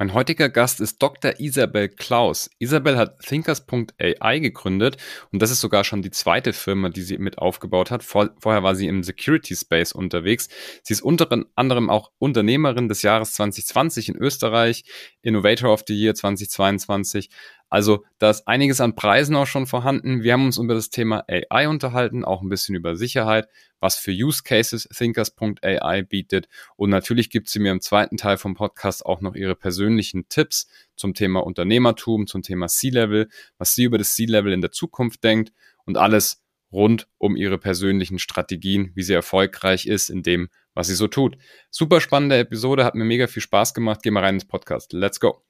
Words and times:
Mein 0.00 0.14
heutiger 0.14 0.48
Gast 0.48 0.80
ist 0.80 1.02
Dr. 1.02 1.40
Isabel 1.40 1.88
Klaus. 1.88 2.48
Isabel 2.60 2.96
hat 2.96 3.18
Thinkers.ai 3.18 4.38
gegründet 4.38 4.96
und 5.32 5.42
das 5.42 5.50
ist 5.50 5.60
sogar 5.60 5.82
schon 5.82 6.02
die 6.02 6.12
zweite 6.12 6.52
Firma, 6.52 6.88
die 6.88 7.02
sie 7.02 7.18
mit 7.18 7.38
aufgebaut 7.38 7.90
hat. 7.90 8.04
Vor, 8.04 8.30
vorher 8.38 8.62
war 8.62 8.76
sie 8.76 8.86
im 8.86 9.02
Security 9.02 9.56
Space 9.56 9.90
unterwegs. 9.90 10.48
Sie 10.84 10.92
ist 10.92 11.02
unter 11.02 11.28
anderem 11.56 11.90
auch 11.90 12.12
Unternehmerin 12.20 12.86
des 12.86 13.02
Jahres 13.02 13.32
2020 13.32 14.10
in 14.10 14.16
Österreich, 14.16 14.84
Innovator 15.20 15.72
of 15.72 15.82
the 15.88 16.00
Year 16.00 16.14
2022, 16.14 17.28
also 17.70 18.04
da 18.18 18.30
ist 18.30 18.48
einiges 18.48 18.80
an 18.80 18.94
Preisen 18.94 19.36
auch 19.36 19.46
schon 19.46 19.66
vorhanden. 19.66 20.22
Wir 20.22 20.32
haben 20.32 20.46
uns 20.46 20.58
über 20.58 20.74
das 20.74 20.90
Thema 20.90 21.24
AI 21.28 21.68
unterhalten, 21.68 22.24
auch 22.24 22.42
ein 22.42 22.48
bisschen 22.48 22.74
über 22.74 22.96
Sicherheit, 22.96 23.48
was 23.80 23.96
für 23.96 24.10
Use 24.10 24.42
Cases 24.42 24.88
Thinkers.ai 24.88 26.02
bietet. 26.02 26.48
Und 26.76 26.90
natürlich 26.90 27.30
gibt 27.30 27.48
sie 27.48 27.58
mir 27.58 27.72
im 27.72 27.80
zweiten 27.80 28.16
Teil 28.16 28.38
vom 28.38 28.54
Podcast 28.54 29.04
auch 29.04 29.20
noch 29.20 29.34
ihre 29.34 29.54
persönlichen 29.54 30.28
Tipps 30.28 30.68
zum 30.96 31.14
Thema 31.14 31.40
Unternehmertum, 31.40 32.26
zum 32.26 32.42
Thema 32.42 32.68
C-Level, 32.68 33.28
was 33.58 33.74
sie 33.74 33.84
über 33.84 33.98
das 33.98 34.14
C-Level 34.14 34.52
in 34.52 34.60
der 34.60 34.72
Zukunft 34.72 35.22
denkt 35.22 35.52
und 35.84 35.98
alles 35.98 36.42
rund 36.72 37.08
um 37.18 37.36
ihre 37.36 37.58
persönlichen 37.58 38.18
Strategien, 38.18 38.92
wie 38.94 39.02
sie 39.02 39.14
erfolgreich 39.14 39.86
ist 39.86 40.10
in 40.10 40.22
dem, 40.22 40.48
was 40.74 40.88
sie 40.88 40.94
so 40.94 41.06
tut. 41.06 41.36
Super 41.70 42.00
spannende 42.00 42.38
Episode, 42.38 42.84
hat 42.84 42.94
mir 42.94 43.04
mega 43.04 43.26
viel 43.26 43.42
Spaß 43.42 43.74
gemacht. 43.74 44.00
Geh 44.02 44.10
mal 44.10 44.24
rein 44.24 44.34
ins 44.34 44.46
Podcast. 44.46 44.92
Let's 44.92 45.20
go. 45.20 45.42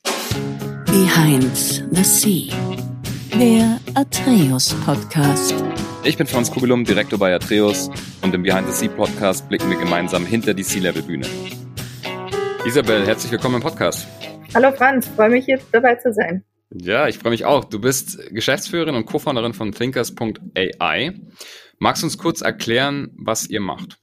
Behind 0.91 1.55
the 1.91 2.03
Sea, 2.03 2.53
der 3.39 3.79
Atreus 3.95 4.75
Podcast. 4.87 5.55
Ich 6.03 6.17
bin 6.17 6.27
Franz 6.27 6.51
Kugelum, 6.51 6.85
Direktor 6.85 7.19
bei 7.19 7.35
Atreus 7.35 7.91
und 8.23 8.35
im 8.35 8.43
Behind 8.43 8.67
the 8.67 8.73
Sea 8.73 8.89
Podcast 8.89 9.49
blicken 9.49 9.69
wir 9.71 9.79
gemeinsam 9.79 10.25
hinter 10.25 10.55
die 10.55 10.63
Sea-Level-Bühne. 10.63 11.27
Isabel, 12.65 13.07
herzlich 13.07 13.31
willkommen 13.31 13.57
im 13.57 13.63
Podcast. 13.63 14.09
Hallo 14.55 14.73
Franz, 14.73 15.07
freue 15.09 15.29
mich 15.31 15.47
jetzt 15.47 15.67
dabei 15.73 15.97
zu 15.97 16.13
sein. 16.13 16.43
Ja, 16.71 17.07
ich 17.07 17.19
freue 17.19 17.33
mich 17.33 17.45
auch. 17.45 17.65
Du 17.65 17.81
bist 17.81 18.19
Geschäftsführerin 18.31 18.95
und 18.95 19.05
Co-Founderin 19.05 19.53
von 19.53 19.73
Thinkers.ai. 19.73 21.13
Magst 21.79 22.03
du 22.03 22.07
uns 22.07 22.17
kurz 22.17 22.41
erklären, 22.41 23.11
was 23.19 23.47
ihr 23.47 23.61
macht? 23.61 23.99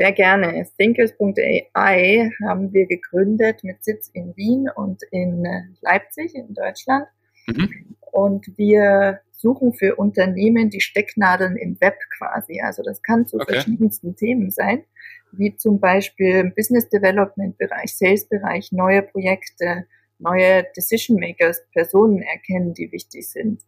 Sehr 0.00 0.12
gerne. 0.12 0.66
Thinkers.ai 0.78 2.30
haben 2.42 2.72
wir 2.72 2.86
gegründet 2.86 3.62
mit 3.62 3.84
Sitz 3.84 4.08
in 4.08 4.34
Wien 4.34 4.66
und 4.74 5.02
in 5.10 5.44
äh, 5.44 5.60
Leipzig 5.82 6.34
in 6.34 6.54
Deutschland. 6.54 7.06
Mhm. 7.46 7.96
Und 8.10 8.46
wir 8.56 9.20
suchen 9.32 9.74
für 9.74 9.96
Unternehmen 9.96 10.70
die 10.70 10.80
Stecknadeln 10.80 11.54
im 11.58 11.78
Web 11.82 11.98
quasi. 12.16 12.62
Also 12.62 12.82
das 12.82 13.02
kann 13.02 13.26
zu 13.26 13.36
okay. 13.36 13.52
verschiedensten 13.52 14.16
Themen 14.16 14.50
sein, 14.50 14.84
wie 15.32 15.54
zum 15.56 15.80
Beispiel 15.80 16.36
im 16.36 16.54
Business 16.54 16.88
Development 16.88 17.58
Bereich, 17.58 17.94
Sales 17.94 18.26
Bereich, 18.26 18.72
neue 18.72 19.02
Projekte, 19.02 19.84
neue 20.18 20.64
Decision 20.74 21.20
Makers, 21.20 21.62
Personen 21.74 22.22
erkennen, 22.22 22.72
die 22.72 22.90
wichtig 22.90 23.28
sind. 23.28 23.60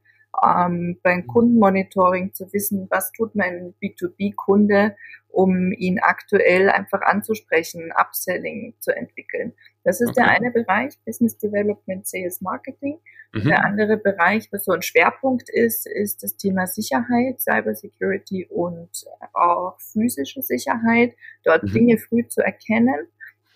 Ähm, 0.42 0.98
beim 1.02 1.27
Kundenmonitoring 1.27 2.33
zu 2.33 2.52
wissen, 2.52 2.86
was 2.91 3.12
tut 3.12 3.34
mein 3.34 3.75
B2B-Kunde, 3.83 4.97
um 5.28 5.72
ihn 5.72 5.98
aktuell 6.00 6.70
einfach 6.70 7.02
anzusprechen, 7.02 7.92
Upselling 7.94 8.75
zu 8.80 8.94
entwickeln. 8.97 9.53
Das 9.84 10.00
ist 10.00 10.10
okay. 10.10 10.22
der 10.22 10.30
eine 10.30 10.50
Bereich, 10.50 10.98
Business 11.05 11.36
Development, 11.38 12.06
Sales 12.06 12.41
Marketing. 12.41 12.98
Mhm. 13.33 13.44
Der 13.48 13.64
andere 13.64 13.97
Bereich, 13.97 14.48
was 14.53 14.64
so 14.64 14.72
ein 14.72 14.83
Schwerpunkt 14.83 15.48
ist, 15.50 15.86
ist 15.86 16.22
das 16.22 16.36
Thema 16.36 16.66
Sicherheit, 16.66 17.41
Cyber 17.41 17.75
Security 17.75 18.47
und 18.47 18.91
auch 19.33 19.78
physische 19.80 20.42
Sicherheit, 20.42 21.14
dort 21.44 21.62
mhm. 21.64 21.72
Dinge 21.72 21.98
früh 21.98 22.27
zu 22.28 22.42
erkennen 22.42 23.08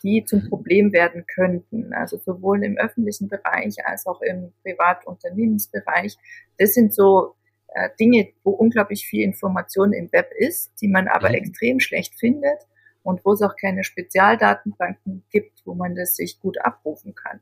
die 0.06 0.24
zum 0.24 0.48
Problem 0.48 0.92
werden 0.92 1.26
könnten. 1.26 1.92
Also 1.92 2.16
sowohl 2.16 2.62
im 2.64 2.78
öffentlichen 2.78 3.28
Bereich 3.28 3.74
als 3.84 4.06
auch 4.06 4.22
im 4.22 4.52
Privatunternehmensbereich. 4.62 6.16
Das 6.58 6.74
sind 6.74 6.94
so 6.94 7.34
äh, 7.74 7.90
Dinge, 7.98 8.28
wo 8.44 8.52
unglaublich 8.52 9.06
viel 9.06 9.24
Information 9.24 9.92
im 9.92 10.10
Web 10.12 10.30
ist, 10.38 10.72
die 10.80 10.88
man 10.88 11.08
aber 11.08 11.30
mhm. 11.30 11.34
extrem 11.34 11.80
schlecht 11.80 12.14
findet 12.18 12.58
und 13.02 13.24
wo 13.24 13.32
es 13.32 13.42
auch 13.42 13.56
keine 13.56 13.82
Spezialdatenbanken 13.82 15.24
gibt, 15.30 15.62
wo 15.64 15.74
man 15.74 15.96
das 15.96 16.14
sich 16.14 16.40
gut 16.40 16.56
abrufen 16.60 17.14
kann. 17.14 17.40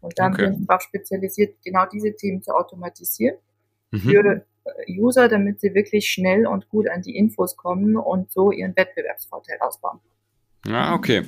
Und 0.00 0.18
dann 0.18 0.32
okay. 0.32 0.46
sind 0.46 0.68
darauf 0.68 0.82
spezialisiert, 0.82 1.56
genau 1.62 1.84
diese 1.86 2.16
Themen 2.16 2.42
zu 2.42 2.52
automatisieren 2.52 3.36
mhm. 3.90 3.98
für 3.98 4.46
äh, 4.64 4.98
User, 4.98 5.28
damit 5.28 5.60
sie 5.60 5.74
wirklich 5.74 6.10
schnell 6.10 6.46
und 6.46 6.70
gut 6.70 6.88
an 6.88 7.02
die 7.02 7.14
Infos 7.14 7.58
kommen 7.58 7.96
und 7.96 8.32
so 8.32 8.52
ihren 8.52 8.74
Wettbewerbsvorteil 8.74 9.58
ausbauen. 9.60 10.00
Ah, 10.66 10.94
okay 10.94 11.22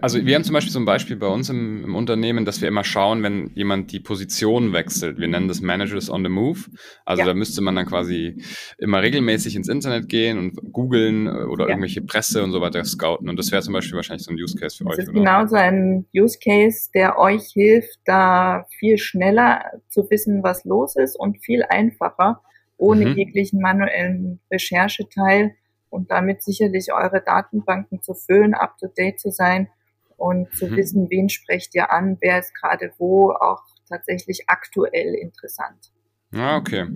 also 0.00 0.24
wir 0.24 0.34
haben 0.34 0.44
zum 0.44 0.54
Beispiel 0.54 0.72
so 0.72 0.78
ein 0.78 0.86
Beispiel 0.86 1.16
bei 1.16 1.26
uns 1.26 1.50
im, 1.50 1.84
im, 1.84 1.94
Unternehmen, 1.94 2.46
dass 2.46 2.60
wir 2.60 2.68
immer 2.68 2.84
schauen, 2.84 3.22
wenn 3.22 3.50
jemand 3.54 3.92
die 3.92 4.00
Position 4.00 4.72
wechselt. 4.72 5.18
Wir 5.18 5.28
nennen 5.28 5.46
das 5.46 5.60
Managers 5.60 6.08
on 6.08 6.24
the 6.24 6.30
Move. 6.30 6.60
Also 7.04 7.20
ja. 7.20 7.26
da 7.26 7.34
müsste 7.34 7.60
man 7.60 7.76
dann 7.76 7.86
quasi 7.86 8.42
immer 8.78 9.02
regelmäßig 9.02 9.56
ins 9.56 9.68
Internet 9.68 10.08
gehen 10.08 10.38
und 10.38 10.72
googeln 10.72 11.26
äh, 11.26 11.30
oder 11.30 11.64
ja. 11.64 11.70
irgendwelche 11.70 12.00
Presse 12.00 12.42
und 12.42 12.52
so 12.52 12.62
weiter 12.62 12.82
scouten. 12.84 13.28
Und 13.28 13.38
das 13.38 13.52
wäre 13.52 13.62
zum 13.62 13.74
Beispiel 13.74 13.96
wahrscheinlich 13.96 14.24
so 14.24 14.30
ein 14.30 14.38
Use 14.38 14.56
Case 14.56 14.76
für 14.76 14.84
das 14.84 14.92
euch. 14.92 14.98
Das 14.98 15.08
ist 15.08 15.14
genau 15.14 15.46
so 15.46 15.56
ein 15.56 16.06
Use 16.14 16.38
Case, 16.42 16.88
der 16.94 17.18
euch 17.18 17.50
hilft, 17.52 17.98
da 18.06 18.64
viel 18.78 18.96
schneller 18.96 19.64
zu 19.88 20.08
wissen, 20.10 20.42
was 20.42 20.64
los 20.64 20.96
ist 20.96 21.14
und 21.18 21.44
viel 21.44 21.62
einfacher, 21.68 22.40
ohne 22.78 23.06
mhm. 23.06 23.16
jeglichen 23.16 23.60
manuellen 23.60 24.40
Rechercheteil 24.50 25.54
und 25.90 26.10
damit 26.10 26.42
sicherlich 26.42 26.92
eure 26.92 27.22
Datenbanken 27.24 28.02
zu 28.02 28.14
füllen, 28.14 28.54
up 28.54 28.76
to 28.78 28.88
date 28.88 29.18
zu 29.18 29.30
sein 29.30 29.68
und 30.16 30.52
zu 30.54 30.66
mhm. 30.66 30.76
wissen, 30.76 31.10
wen 31.10 31.28
sprecht 31.28 31.74
ihr 31.74 31.90
an, 31.92 32.18
wer 32.20 32.38
ist 32.38 32.54
gerade 32.54 32.92
wo, 32.98 33.30
auch 33.30 33.62
tatsächlich 33.88 34.44
aktuell 34.48 35.14
interessant. 35.14 35.92
Ah, 36.34 36.56
okay. 36.58 36.86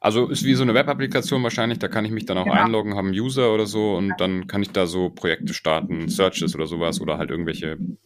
Also 0.00 0.28
ist 0.28 0.44
wie 0.44 0.54
so 0.54 0.62
eine 0.62 0.74
Web-Applikation 0.74 1.42
wahrscheinlich, 1.42 1.78
da 1.78 1.88
kann 1.88 2.04
ich 2.04 2.10
mich 2.10 2.26
dann 2.26 2.36
auch 2.36 2.44
genau. 2.44 2.56
einloggen, 2.56 2.94
haben 2.94 3.08
einen 3.08 3.18
User 3.18 3.54
oder 3.54 3.64
so 3.64 3.96
und 3.96 4.08
ja. 4.08 4.14
dann 4.18 4.46
kann 4.46 4.62
ich 4.62 4.70
da 4.70 4.86
so 4.86 5.08
Projekte 5.08 5.54
starten, 5.54 6.08
Searches 6.08 6.54
oder 6.54 6.66
sowas 6.66 7.00
oder 7.00 7.16
halt 7.16 7.30
irgendwelche 7.30 7.76
Themen. 7.76 7.98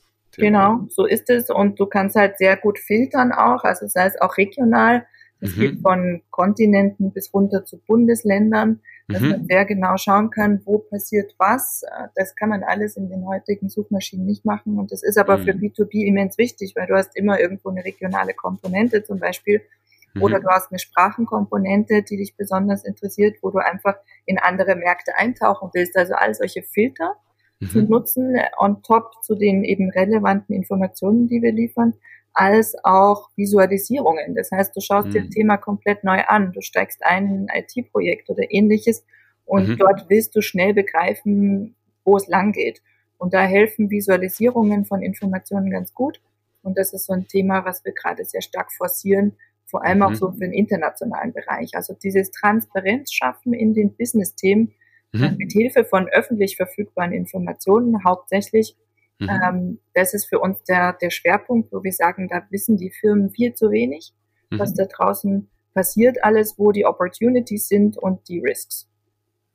Genau, 0.52 0.86
so 0.88 1.04
ist 1.04 1.28
es 1.28 1.50
und 1.50 1.80
du 1.80 1.86
kannst 1.86 2.14
halt 2.14 2.38
sehr 2.38 2.56
gut 2.56 2.78
filtern 2.78 3.32
auch, 3.32 3.64
also 3.64 3.88
sei 3.88 4.06
es 4.06 4.20
auch 4.20 4.36
regional. 4.36 5.06
Es 5.40 5.56
mhm. 5.56 5.60
geht 5.60 5.80
von 5.80 6.22
Kontinenten 6.30 7.12
bis 7.12 7.34
runter 7.34 7.64
zu 7.64 7.78
Bundesländern 7.78 8.80
dass 9.08 9.22
mhm. 9.22 9.30
man 9.30 9.46
sehr 9.46 9.64
genau 9.64 9.96
schauen 9.96 10.30
kann, 10.30 10.60
wo 10.64 10.78
passiert 10.78 11.34
was. 11.38 11.84
Das 12.14 12.34
kann 12.34 12.48
man 12.48 12.64
alles 12.64 12.96
in 12.96 13.08
den 13.08 13.26
heutigen 13.26 13.68
Suchmaschinen 13.68 14.26
nicht 14.26 14.44
machen. 14.44 14.78
Und 14.78 14.90
das 14.90 15.02
ist 15.02 15.16
aber 15.16 15.38
mhm. 15.38 15.42
für 15.44 15.52
B2B 15.52 16.06
immens 16.06 16.38
wichtig, 16.38 16.74
weil 16.74 16.86
du 16.86 16.94
hast 16.94 17.16
immer 17.16 17.38
irgendwo 17.38 17.70
eine 17.70 17.84
regionale 17.84 18.34
Komponente 18.34 19.04
zum 19.04 19.20
Beispiel. 19.20 19.62
Mhm. 20.14 20.22
Oder 20.22 20.40
du 20.40 20.48
hast 20.48 20.72
eine 20.72 20.80
Sprachenkomponente, 20.80 22.02
die 22.02 22.16
dich 22.16 22.36
besonders 22.36 22.84
interessiert, 22.84 23.36
wo 23.42 23.50
du 23.50 23.58
einfach 23.58 23.94
in 24.24 24.38
andere 24.38 24.74
Märkte 24.74 25.16
eintauchen 25.16 25.70
willst. 25.72 25.96
Also 25.96 26.14
all 26.14 26.34
solche 26.34 26.62
Filter 26.62 27.14
zu 27.70 27.82
mhm. 27.82 27.88
nutzen 27.88 28.36
on 28.58 28.82
top 28.82 29.12
zu 29.22 29.34
den 29.34 29.64
eben 29.64 29.88
relevanten 29.90 30.54
Informationen, 30.54 31.28
die 31.28 31.40
wir 31.42 31.52
liefern 31.52 31.94
als 32.36 32.76
auch 32.84 33.30
Visualisierungen. 33.34 34.34
Das 34.34 34.50
heißt, 34.52 34.76
du 34.76 34.80
schaust 34.82 35.08
mhm. 35.08 35.12
dir 35.12 35.20
ein 35.22 35.30
Thema 35.30 35.56
komplett 35.56 36.04
neu 36.04 36.20
an, 36.20 36.52
du 36.52 36.60
steigst 36.60 37.02
ein 37.02 37.26
in 37.26 37.48
ein 37.48 37.64
IT-Projekt 37.64 38.28
oder 38.28 38.42
ähnliches 38.50 39.04
und 39.46 39.70
mhm. 39.70 39.76
dort 39.78 40.10
willst 40.10 40.36
du 40.36 40.42
schnell 40.42 40.74
begreifen, 40.74 41.74
wo 42.04 42.18
es 42.18 42.28
lang 42.28 42.52
geht. 42.52 42.82
Und 43.16 43.32
da 43.32 43.42
helfen 43.42 43.88
Visualisierungen 43.88 44.84
von 44.84 45.00
Informationen 45.00 45.70
ganz 45.70 45.94
gut. 45.94 46.20
Und 46.62 46.76
das 46.76 46.92
ist 46.92 47.06
so 47.06 47.14
ein 47.14 47.26
Thema, 47.26 47.64
was 47.64 47.82
wir 47.86 47.92
gerade 47.92 48.22
sehr 48.26 48.42
stark 48.42 48.70
forcieren, 48.70 49.36
vor 49.64 49.82
allem 49.82 50.02
auch 50.02 50.10
mhm. 50.10 50.16
so 50.16 50.30
für 50.32 50.40
den 50.40 50.52
internationalen 50.52 51.32
Bereich. 51.32 51.70
Also 51.74 51.94
dieses 51.94 52.30
Transparenz 52.32 53.14
schaffen 53.14 53.54
in 53.54 53.72
den 53.72 53.96
Business-Themen 53.96 54.74
mhm. 55.12 55.36
mit 55.38 55.52
Hilfe 55.52 55.84
von 55.84 56.06
öffentlich 56.08 56.56
verfügbaren 56.56 57.12
Informationen 57.12 58.04
hauptsächlich 58.04 58.76
Mhm. 59.18 59.28
Ähm, 59.28 59.78
das 59.94 60.14
ist 60.14 60.26
für 60.26 60.40
uns 60.40 60.62
der, 60.64 60.92
der 60.94 61.10
Schwerpunkt, 61.10 61.72
wo 61.72 61.82
wir 61.82 61.92
sagen, 61.92 62.28
da 62.28 62.42
wissen 62.50 62.76
die 62.76 62.90
Firmen 62.90 63.30
viel 63.30 63.54
zu 63.54 63.70
wenig, 63.70 64.12
mhm. 64.50 64.58
was 64.58 64.74
da 64.74 64.84
draußen 64.84 65.48
passiert, 65.74 66.22
alles, 66.22 66.54
wo 66.58 66.72
die 66.72 66.86
Opportunities 66.86 67.68
sind 67.68 67.96
und 67.96 68.28
die 68.28 68.40
Risks. 68.40 68.88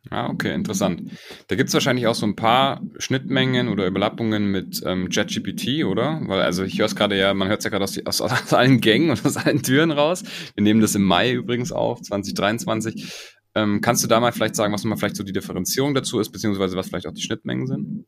Ah, 0.09 0.29
okay, 0.29 0.53
interessant. 0.53 1.11
Da 1.47 1.55
gibt 1.55 1.67
es 1.67 1.73
wahrscheinlich 1.75 2.07
auch 2.07 2.15
so 2.15 2.25
ein 2.25 2.35
paar 2.35 2.81
Schnittmengen 2.97 3.67
oder 3.67 3.85
Überlappungen 3.85 4.47
mit 4.47 4.81
ähm, 4.83 5.09
ChatGPT, 5.09 5.83
oder? 5.85 6.19
Weil, 6.25 6.41
also 6.41 6.63
ich 6.63 6.79
höre 6.79 6.87
es 6.87 6.95
gerade 6.95 7.15
ja, 7.15 7.35
man 7.35 7.49
hört 7.49 7.59
es 7.59 7.65
ja 7.65 7.69
gerade 7.69 7.83
aus, 7.83 7.99
aus, 8.05 8.21
aus, 8.21 8.53
allen 8.53 8.81
Gängen 8.81 9.11
und 9.11 9.23
aus 9.23 9.37
allen 9.37 9.61
Türen 9.61 9.91
raus. 9.91 10.23
Wir 10.55 10.63
nehmen 10.63 10.81
das 10.81 10.95
im 10.95 11.03
Mai 11.03 11.33
übrigens 11.33 11.71
auf, 11.71 12.01
2023. 12.01 13.13
Ähm, 13.53 13.81
kannst 13.81 14.03
du 14.03 14.07
da 14.07 14.19
mal 14.19 14.31
vielleicht 14.31 14.55
sagen, 14.55 14.73
was 14.73 14.83
mal 14.85 14.95
vielleicht 14.95 15.17
so 15.17 15.23
die 15.23 15.33
Differenzierung 15.33 15.93
dazu 15.93 16.19
ist, 16.19 16.31
beziehungsweise 16.31 16.75
was 16.75 16.87
vielleicht 16.87 17.05
auch 17.05 17.13
die 17.13 17.21
Schnittmengen 17.21 17.67
sind? 17.67 18.05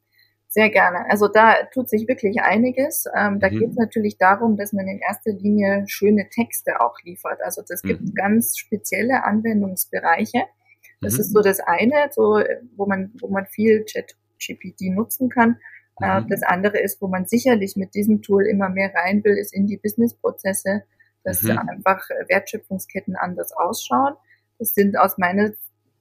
Sehr 0.53 0.69
gerne. 0.69 1.09
Also 1.09 1.27
da 1.27 1.63
tut 1.73 1.89
sich 1.89 2.07
wirklich 2.07 2.43
einiges. 2.43 3.05
Ähm, 3.17 3.39
da 3.39 3.49
mhm. 3.49 3.57
geht 3.57 3.69
es 3.71 3.75
natürlich 3.75 4.19
darum, 4.19 4.55
dass 4.55 4.71
man 4.71 4.87
in 4.87 4.99
erster 4.99 5.31
Linie 5.31 5.83
schöne 5.87 6.29
Texte 6.29 6.79
auch 6.79 6.95
liefert. 7.01 7.41
Also 7.41 7.63
das 7.67 7.81
gibt 7.81 8.01
mhm. 8.01 8.13
ganz 8.13 8.55
spezielle 8.59 9.23
Anwendungsbereiche. 9.23 10.43
Das 11.01 11.15
mhm. 11.15 11.19
ist 11.21 11.33
so 11.33 11.41
das 11.41 11.59
eine, 11.59 12.09
so 12.11 12.39
wo 12.75 12.85
man 12.85 13.11
wo 13.19 13.29
man 13.29 13.47
viel 13.47 13.83
Chat 13.85 14.15
GPT 14.37 14.93
nutzen 14.93 15.29
kann. 15.29 15.57
Äh, 15.99 16.21
mhm. 16.21 16.27
Das 16.29 16.43
andere 16.43 16.77
ist, 16.77 17.01
wo 17.01 17.07
man 17.07 17.25
sicherlich 17.25 17.75
mit 17.75 17.95
diesem 17.95 18.21
Tool 18.21 18.45
immer 18.45 18.69
mehr 18.69 18.93
rein 18.93 19.23
will, 19.23 19.35
ist 19.35 19.55
in 19.55 19.65
die 19.65 19.77
Businessprozesse, 19.77 20.83
dass 21.23 21.41
mhm. 21.41 21.57
einfach 21.57 22.07
Wertschöpfungsketten 22.27 23.15
anders 23.15 23.53
ausschauen. 23.53 24.13
Das 24.59 24.75
sind 24.75 24.99
aus 24.99 25.17
meiner 25.17 25.53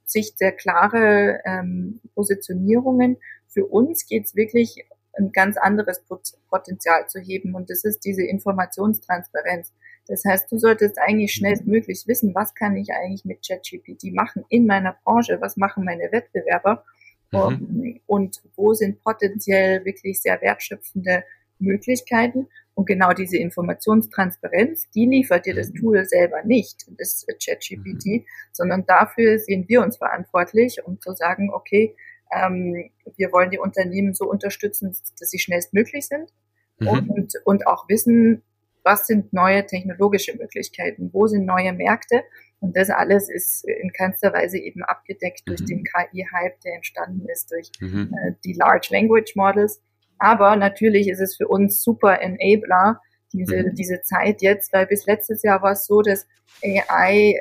Sicht 0.05 0.37
sehr 0.37 0.53
klare 0.53 1.41
ähm, 1.47 2.03
Positionierungen. 2.15 3.17
Für 3.53 3.67
uns 3.67 4.07
geht 4.07 4.25
es 4.25 4.35
wirklich 4.35 4.85
ein 5.15 5.31
ganz 5.33 5.57
anderes 5.57 6.03
Potenzial 6.49 7.07
zu 7.09 7.21
heben 7.21 7.55
und 7.55 7.69
das 7.71 7.85
ist 7.85 8.01
diese 8.01 8.23
Informationstransparenz. 8.23 9.73
Das 10.09 10.25
heißt, 10.25 10.51
du 10.51 10.59
solltest 10.59 10.99
eigentlich 10.99 11.33
schnellstmöglich 11.33 12.05
wissen, 12.07 12.35
was 12.35 12.55
kann 12.55 12.77
ich 12.77 12.93
eigentlich 12.93 13.25
mit 13.25 13.47
ChatGPT 13.47 14.13
machen 14.15 14.45
in 14.49 14.67
meiner 14.67 14.97
Branche, 15.05 15.39
was 15.41 15.57
machen 15.57 15.85
meine 15.85 16.11
Wettbewerber 16.11 16.85
mhm. 17.31 18.01
und 18.07 18.43
wo 18.57 18.75
sind 18.75 19.03
potenziell 19.03 19.85
wirklich 19.85 20.21
sehr 20.21 20.41
wertschöpfende 20.41 21.25
Möglichkeiten. 21.59 22.49
Und 22.75 22.87
genau 22.87 23.13
diese 23.13 23.37
Informationstransparenz, 23.37 24.89
die 24.95 25.07
liefert 25.07 25.45
dir 25.45 25.55
das 25.55 25.69
mhm. 25.71 25.75
Tool 25.75 26.05
selber 26.07 26.43
nicht, 26.43 26.87
das 26.99 27.27
ChatGPT, 27.27 28.07
mhm. 28.07 28.25
sondern 28.51 28.87
dafür 28.87 29.39
sehen 29.39 29.67
wir 29.69 29.83
uns 29.83 29.99
verantwortlich, 29.99 30.83
um 30.85 31.01
zu 31.01 31.13
sagen, 31.13 31.51
okay, 31.53 31.95
ähm, 32.33 32.91
wir 33.17 33.33
wollen 33.33 33.51
die 33.51 33.59
Unternehmen 33.59 34.15
so 34.15 34.29
unterstützen, 34.29 34.97
dass 35.19 35.31
sie 35.31 35.39
schnellstmöglich 35.39 36.07
sind 36.07 36.33
mhm. 36.79 37.11
und, 37.11 37.33
und 37.45 37.67
auch 37.67 37.89
wissen, 37.89 38.43
was 38.85 39.07
sind 39.07 39.33
neue 39.33 39.65
technologische 39.67 40.37
Möglichkeiten, 40.37 41.11
wo 41.13 41.27
sind 41.27 41.47
neue 41.47 41.73
Märkte. 41.73 42.25
Und 42.61 42.77
das 42.77 42.91
alles 42.91 43.29
ist 43.29 43.65
in 43.65 43.93
keinster 43.93 44.33
Weise 44.33 44.59
eben 44.59 44.83
abgedeckt 44.83 45.43
durch 45.47 45.61
mhm. 45.61 45.67
den 45.67 45.85
KI-Hype, 45.85 46.61
der 46.61 46.75
entstanden 46.75 47.29
ist 47.29 47.51
durch 47.51 47.71
mhm. 47.81 48.15
äh, 48.15 48.33
die 48.45 48.55
Large 48.55 48.89
Language 48.91 49.35
Models. 49.37 49.81
Aber 50.19 50.57
natürlich 50.57 51.09
ist 51.09 51.21
es 51.21 51.37
für 51.37 51.49
uns 51.49 51.83
super 51.83 52.21
Enabler, 52.21 53.01
diese, 53.33 53.65
mhm. 53.65 53.75
diese 53.75 54.03
Zeit 54.03 54.43
jetzt, 54.43 54.73
weil 54.73 54.87
bis 54.87 55.07
letztes 55.07 55.43
Jahr 55.43 55.63
war 55.63 55.73
es 55.73 55.87
so, 55.87 56.03
dass 56.03 56.27
AI, 56.63 57.41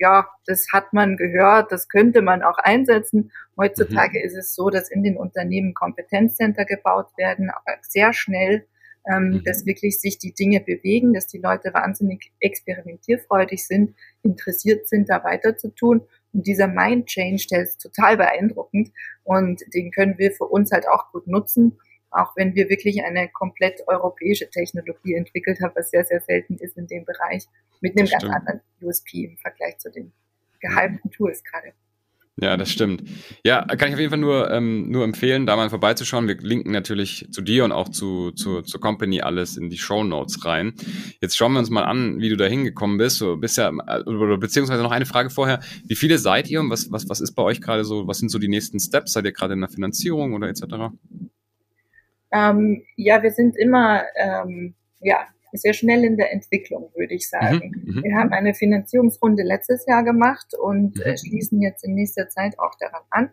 ja, 0.00 0.28
das 0.46 0.66
hat 0.72 0.92
man 0.92 1.16
gehört, 1.16 1.70
das 1.70 1.88
könnte 1.88 2.22
man 2.22 2.42
auch 2.42 2.58
einsetzen. 2.58 3.30
Heutzutage 3.56 4.18
mhm. 4.18 4.24
ist 4.24 4.36
es 4.36 4.54
so, 4.54 4.70
dass 4.70 4.90
in 4.90 5.02
den 5.02 5.16
Unternehmen 5.16 5.74
Kompetenzcenter 5.74 6.64
gebaut 6.64 7.08
werden, 7.16 7.50
sehr 7.82 8.12
schnell 8.12 8.66
ähm, 9.08 9.30
mhm. 9.30 9.44
dass 9.44 9.66
wirklich 9.66 10.00
sich 10.00 10.18
die 10.18 10.34
Dinge 10.34 10.60
bewegen, 10.60 11.14
dass 11.14 11.26
die 11.26 11.38
Leute 11.38 11.72
wahnsinnig 11.72 12.32
experimentierfreudig 12.40 13.66
sind, 13.66 13.94
interessiert 14.22 14.88
sind, 14.88 15.08
da 15.08 15.24
weiter 15.24 15.56
zu 15.56 15.68
tun. 15.74 16.02
Und 16.32 16.46
dieser 16.46 16.68
Mind 16.68 17.06
Change, 17.06 17.46
der 17.50 17.62
ist 17.62 17.80
total 17.80 18.16
beeindruckend 18.16 18.90
und 19.24 19.62
den 19.74 19.90
können 19.90 20.18
wir 20.18 20.32
für 20.32 20.44
uns 20.44 20.70
halt 20.70 20.86
auch 20.86 21.10
gut 21.12 21.26
nutzen, 21.26 21.78
auch 22.10 22.34
wenn 22.36 22.54
wir 22.54 22.68
wirklich 22.68 23.02
eine 23.04 23.28
komplett 23.28 23.86
europäische 23.86 24.48
Technologie 24.50 25.14
entwickelt 25.14 25.60
haben, 25.60 25.72
was 25.74 25.90
sehr, 25.90 26.04
sehr 26.04 26.20
selten 26.20 26.56
ist 26.56 26.76
in 26.76 26.86
dem 26.86 27.04
Bereich, 27.04 27.44
mit 27.80 27.96
einem 27.96 28.08
ganz 28.08 28.24
anderen 28.24 28.60
USP 28.82 29.24
im 29.24 29.36
Vergleich 29.38 29.78
zu 29.78 29.90
den 29.90 30.12
gehypten 30.60 31.10
Tools 31.10 31.42
gerade. 31.44 31.72
Ja, 32.42 32.56
das 32.56 32.70
stimmt. 32.70 33.02
Ja, 33.44 33.66
kann 33.66 33.88
ich 33.88 33.94
auf 33.94 34.00
jeden 34.00 34.10
Fall 34.10 34.18
nur, 34.18 34.50
ähm, 34.50 34.90
nur 34.90 35.04
empfehlen, 35.04 35.44
da 35.44 35.56
mal 35.56 35.68
vorbeizuschauen. 35.68 36.26
Wir 36.26 36.38
linken 36.38 36.70
natürlich 36.70 37.26
zu 37.30 37.42
dir 37.42 37.64
und 37.64 37.72
auch 37.72 37.90
zu, 37.90 38.30
zu, 38.30 38.62
zur 38.62 38.80
Company 38.80 39.20
alles 39.20 39.58
in 39.58 39.68
die 39.68 39.76
Show 39.76 40.04
Notes 40.04 40.42
rein. 40.46 40.72
Jetzt 41.20 41.36
schauen 41.36 41.52
wir 41.52 41.58
uns 41.58 41.68
mal 41.68 41.82
an, 41.82 42.18
wie 42.20 42.30
du 42.30 42.36
da 42.36 42.46
hingekommen 42.46 42.96
bist. 42.96 43.20
Du 43.20 43.36
bist 43.36 43.58
ja, 43.58 43.70
oder 43.70 44.38
beziehungsweise 44.38 44.82
noch 44.82 44.90
eine 44.90 45.04
Frage 45.04 45.28
vorher. 45.28 45.60
Wie 45.84 45.96
viele 45.96 46.16
seid 46.16 46.48
ihr 46.48 46.60
und 46.60 46.70
was, 46.70 46.90
was, 46.90 47.08
was 47.10 47.20
ist 47.20 47.32
bei 47.32 47.42
euch 47.42 47.60
gerade 47.60 47.84
so, 47.84 48.06
was 48.06 48.18
sind 48.18 48.30
so 48.30 48.38
die 48.38 48.48
nächsten 48.48 48.80
Steps? 48.80 49.12
Seid 49.12 49.26
ihr 49.26 49.32
gerade 49.32 49.52
in 49.52 49.60
der 49.60 49.68
Finanzierung 49.68 50.32
oder 50.32 50.48
etc.? 50.48 50.64
Ähm, 52.32 52.84
ja, 52.96 53.22
wir 53.22 53.30
sind 53.30 53.56
immer, 53.56 54.02
ähm, 54.16 54.74
ja, 55.00 55.26
sehr 55.52 55.72
schnell 55.72 56.04
in 56.04 56.16
der 56.16 56.32
Entwicklung, 56.32 56.90
würde 56.94 57.14
ich 57.14 57.28
sagen. 57.28 57.72
Mhm, 57.84 57.94
mhm, 57.94 58.04
wir 58.04 58.16
haben 58.16 58.32
eine 58.32 58.54
Finanzierungsrunde 58.54 59.42
letztes 59.42 59.84
Jahr 59.86 60.04
gemacht 60.04 60.54
und 60.54 60.96
mhm. 60.96 61.02
äh, 61.02 61.16
schließen 61.16 61.60
jetzt 61.60 61.84
in 61.84 61.94
nächster 61.94 62.28
Zeit 62.28 62.58
auch 62.58 62.74
daran 62.78 63.02
an. 63.10 63.30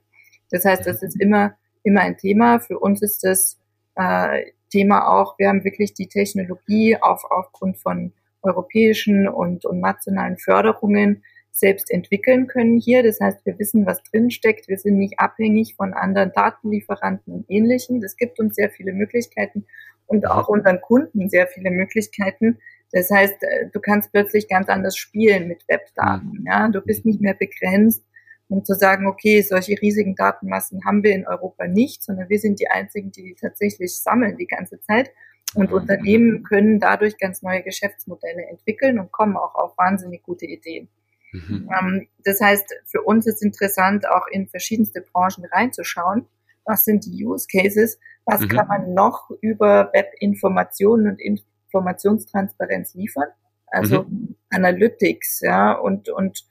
Das 0.50 0.66
heißt, 0.66 0.86
das 0.88 1.04
ist 1.04 1.20
immer, 1.20 1.56
immer 1.84 2.02
ein 2.02 2.18
Thema. 2.18 2.60
Für 2.60 2.80
uns 2.80 3.02
ist 3.02 3.24
das 3.24 3.60
äh, 3.96 4.46
Thema 4.70 5.08
auch, 5.08 5.38
wir 5.38 5.50
haben 5.50 5.64
wirklich 5.64 5.94
die 5.94 6.08
Technologie 6.08 6.98
auf, 7.00 7.24
aufgrund 7.30 7.78
von 7.78 8.14
europäischen 8.42 9.28
und, 9.28 9.66
und 9.66 9.80
nationalen 9.80 10.38
Förderungen 10.38 11.24
selbst 11.52 11.90
entwickeln 11.92 12.48
können 12.48 12.80
hier. 12.80 13.04
Das 13.04 13.20
heißt, 13.20 13.46
wir 13.46 13.58
wissen, 13.60 13.86
was 13.86 14.04
drin 14.04 14.30
steckt. 14.30 14.68
Wir 14.68 14.78
sind 14.78 14.98
nicht 14.98 15.20
abhängig 15.20 15.76
von 15.76 15.94
anderen 15.94 16.32
Datenlieferanten 16.34 17.34
und 17.34 17.46
Ähnlichem. 17.50 18.02
Das 18.02 18.16
gibt 18.16 18.40
uns 18.40 18.56
sehr 18.56 18.70
viele 18.70 18.94
Möglichkeiten 18.94 19.66
und 20.06 20.28
auch 20.28 20.48
unseren 20.48 20.82
Kunden 20.82 21.30
sehr 21.30 21.48
viele 21.48 21.72
Möglichkeiten. 21.72 22.60
Das 22.92 23.10
heißt, 23.10 23.44
äh, 23.44 23.70
du 23.72 23.80
kannst 23.80 24.12
plötzlich 24.12 24.48
ganz 24.48 24.70
anders 24.70 24.98
spielen 24.98 25.48
mit 25.48 25.68
Webdaten. 25.68 26.40
Mhm. 26.40 26.46
Ja, 26.46 26.68
du 26.70 26.82
bist 26.82 27.06
nicht 27.06 27.22
mehr 27.22 27.34
begrenzt, 27.34 28.04
um 28.50 28.64
zu 28.64 28.74
sagen, 28.74 29.08
okay, 29.08 29.42
solche 29.42 29.80
riesigen 29.82 30.16
Datenmassen 30.16 30.86
haben 30.86 31.04
wir 31.04 31.12
in 31.12 31.28
Europa 31.28 31.68
nicht, 31.68 32.04
sondern 32.04 32.30
wir 32.30 32.40
sind 32.40 32.60
die 32.60 32.70
einzigen, 32.70 33.12
die 33.12 33.24
die 33.24 33.36
tatsächlich 33.36 33.98
sammeln 33.98 34.38
die 34.38 34.48
ganze 34.48 34.80
Zeit. 34.82 35.12
Und 35.56 35.70
mhm. 35.70 35.78
Unternehmen 35.78 36.44
können 36.44 36.80
dadurch 36.80 37.18
ganz 37.18 37.42
neue 37.42 37.64
Geschäftsmodelle 37.64 38.46
entwickeln 38.50 39.00
und 39.00 39.12
kommen 39.12 39.38
auch 39.38 39.56
auf 39.56 39.78
wahnsinnig 39.78 40.24
gute 40.24 40.46
Ideen. 40.46 40.88
Mhm. 41.31 41.69
Ähm, 41.79 42.07
das 42.24 42.41
heißt, 42.41 42.74
für 42.85 43.01
uns 43.01 43.27
ist 43.27 43.44
interessant, 43.44 44.07
auch 44.07 44.27
in 44.31 44.47
verschiedenste 44.47 45.01
Branchen 45.01 45.45
reinzuschauen. 45.45 46.25
Was 46.65 46.83
sind 46.83 47.06
die 47.06 47.25
Use 47.25 47.47
Cases? 47.51 48.00
Was 48.25 48.41
mhm. 48.41 48.50
kann 48.50 48.68
man 48.68 48.94
noch 48.94 49.29
über 49.41 49.91
Webinformationen 49.94 51.07
und 51.12 51.21
Informationstransparenz 51.21 52.94
liefern? 52.94 53.27
Also 53.68 54.03
mhm. 54.03 54.35
Analytics, 54.50 55.41
ja, 55.41 55.74
und, 55.74 56.09
und 56.09 56.45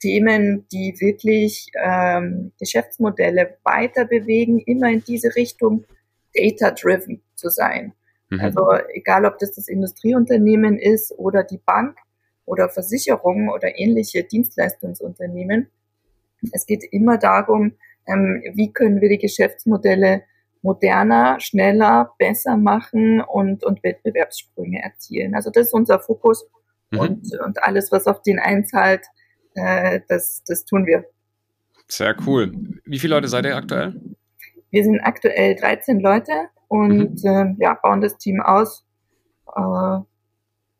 Themen, 0.00 0.66
die 0.72 0.96
wirklich 0.98 1.70
ähm, 1.80 2.52
Geschäftsmodelle 2.58 3.58
weiter 3.62 4.04
bewegen, 4.04 4.58
immer 4.58 4.90
in 4.90 5.04
diese 5.04 5.34
Richtung 5.36 5.84
data-driven 6.34 7.22
zu 7.34 7.48
sein. 7.48 7.92
Mhm. 8.30 8.40
Also 8.40 8.72
egal, 8.92 9.24
ob 9.24 9.38
das 9.38 9.52
das 9.52 9.68
Industrieunternehmen 9.68 10.78
ist 10.78 11.12
oder 11.16 11.44
die 11.44 11.58
Bank 11.58 11.96
oder 12.48 12.68
Versicherung 12.68 13.48
oder 13.48 13.78
ähnliche 13.78 14.24
Dienstleistungsunternehmen. 14.24 15.70
Es 16.52 16.66
geht 16.66 16.84
immer 16.90 17.18
darum, 17.18 17.72
ähm, 18.06 18.42
wie 18.54 18.72
können 18.72 19.00
wir 19.00 19.08
die 19.08 19.18
Geschäftsmodelle 19.18 20.22
moderner, 20.62 21.38
schneller, 21.40 22.14
besser 22.18 22.56
machen 22.56 23.20
und, 23.20 23.64
und 23.64 23.82
Wettbewerbssprünge 23.82 24.82
erzielen. 24.82 25.34
Also 25.34 25.50
das 25.50 25.68
ist 25.68 25.74
unser 25.74 26.00
Fokus 26.00 26.48
mhm. 26.90 26.98
und, 26.98 27.40
und 27.44 27.62
alles, 27.62 27.92
was 27.92 28.06
auf 28.06 28.22
den 28.22 28.38
einzahlt, 28.38 29.04
äh, 29.54 30.00
das, 30.08 30.42
das 30.46 30.64
tun 30.64 30.86
wir. 30.86 31.04
Sehr 31.86 32.16
cool. 32.26 32.52
Wie 32.84 32.98
viele 32.98 33.14
Leute 33.14 33.28
seid 33.28 33.46
ihr 33.46 33.56
aktuell? 33.56 34.00
Wir 34.70 34.84
sind 34.84 35.00
aktuell 35.00 35.54
13 35.54 36.00
Leute 36.00 36.32
und 36.68 37.22
mhm. 37.22 37.56
äh, 37.58 37.64
ja, 37.64 37.74
bauen 37.74 38.00
das 38.00 38.18
Team 38.18 38.40
aus 38.40 38.84
äh, 39.56 39.98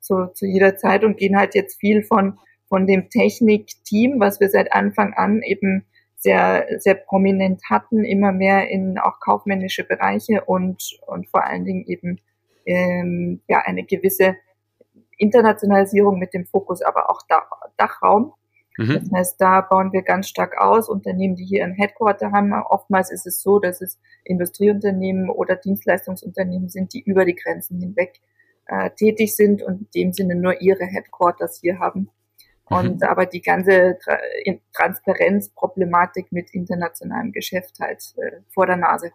zu, 0.00 0.26
zu 0.34 0.46
jeder 0.46 0.76
Zeit 0.76 1.04
und 1.04 1.16
gehen 1.16 1.36
halt 1.36 1.54
jetzt 1.54 1.78
viel 1.78 2.02
von, 2.02 2.38
von 2.68 2.86
dem 2.86 3.10
Technik-Team, 3.10 4.20
was 4.20 4.40
wir 4.40 4.48
seit 4.48 4.72
Anfang 4.72 5.14
an 5.14 5.42
eben 5.42 5.84
sehr, 6.16 6.66
sehr 6.78 6.94
prominent 6.94 7.62
hatten, 7.70 8.04
immer 8.04 8.32
mehr 8.32 8.68
in 8.68 8.98
auch 8.98 9.20
kaufmännische 9.20 9.84
Bereiche 9.84 10.44
und, 10.44 10.98
und 11.06 11.28
vor 11.28 11.44
allen 11.44 11.64
Dingen 11.64 11.84
eben 11.86 12.20
ähm, 12.66 13.40
ja 13.48 13.62
eine 13.64 13.84
gewisse 13.84 14.36
Internationalisierung 15.16 16.18
mit 16.18 16.34
dem 16.34 16.46
Fokus 16.46 16.82
aber 16.82 17.10
auch 17.10 17.22
Dach, 17.28 17.48
Dachraum. 17.76 18.32
Mhm. 18.76 18.94
Das 18.94 19.10
heißt, 19.12 19.40
da 19.40 19.60
bauen 19.60 19.92
wir 19.92 20.02
ganz 20.02 20.28
stark 20.28 20.56
aus. 20.58 20.88
Unternehmen, 20.88 21.34
die 21.34 21.44
hier 21.44 21.64
ein 21.64 21.74
Headquarter 21.74 22.32
haben, 22.32 22.52
oftmals 22.52 23.10
ist 23.10 23.26
es 23.26 23.42
so, 23.42 23.58
dass 23.58 23.80
es 23.80 23.98
Industrieunternehmen 24.24 25.30
oder 25.30 25.56
Dienstleistungsunternehmen 25.56 26.68
sind, 26.68 26.92
die 26.94 27.02
über 27.02 27.24
die 27.24 27.34
Grenzen 27.34 27.80
hinweg 27.80 28.20
äh, 28.68 28.90
tätig 28.90 29.34
sind 29.34 29.62
und 29.62 29.80
in 29.80 29.88
dem 29.94 30.12
Sinne 30.12 30.36
nur 30.36 30.60
ihre 30.60 30.84
Headquarters 30.84 31.58
hier 31.60 31.78
haben. 31.78 32.10
Und 32.64 33.00
mhm. 33.00 33.08
aber 33.08 33.26
die 33.26 33.40
ganze 33.40 33.98
Tra 34.02 34.18
Transparenzproblematik 34.74 36.30
mit 36.32 36.50
internationalem 36.52 37.32
Geschäft 37.32 37.80
halt 37.80 38.02
äh, 38.16 38.42
vor 38.52 38.66
der 38.66 38.76
Nase. 38.76 39.10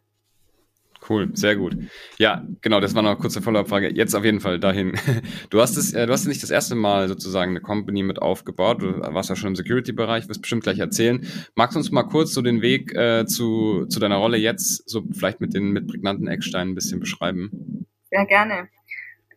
Cool, 1.08 1.30
sehr 1.34 1.58
gut. 1.58 1.76
Ja, 2.18 2.48
genau, 2.62 2.80
das 2.80 2.96
war 2.96 3.02
noch 3.02 3.12
eine 3.12 3.20
kurze 3.20 3.42
Follow-up-Frage. 3.42 3.94
Jetzt 3.94 4.16
auf 4.16 4.24
jeden 4.24 4.40
Fall 4.40 4.60
dahin. 4.60 4.94
Du 5.50 5.62
hast 5.62 5.78
es, 5.78 5.94
äh, 5.94 6.08
du 6.08 6.14
hast 6.14 6.26
nicht 6.26 6.42
das 6.42 6.50
erste 6.50 6.76
Mal 6.76 7.08
sozusagen 7.08 7.52
eine 7.52 7.62
Company 7.62 8.02
mit 8.02 8.20
aufgebaut. 8.20 8.82
Du 8.82 9.02
warst 9.02 9.30
ja 9.30 9.36
schon 9.36 9.50
im 9.50 9.56
Security-Bereich, 9.56 10.30
wirst 10.30 10.42
bestimmt 10.42 10.64
gleich 10.64 10.80
erzählen. 10.80 11.28
Magst 11.56 11.76
du 11.76 11.80
uns 11.80 11.92
mal 11.92 12.04
kurz 12.04 12.34
so 12.34 12.42
den 12.42 12.62
Weg 12.62 12.96
äh, 12.96 13.26
zu, 13.26 13.86
zu 13.88 14.00
deiner 14.00 14.16
Rolle 14.16 14.38
jetzt, 14.38 14.90
so 14.90 15.04
vielleicht 15.12 15.42
mit 15.42 15.54
den 15.54 15.72
mit 15.72 15.88
prägnanten 15.88 16.28
Ecksteinen 16.28 16.72
ein 16.72 16.76
bisschen 16.76 17.00
beschreiben? 17.00 17.86
Sehr 18.10 18.26
gerne 18.26 18.70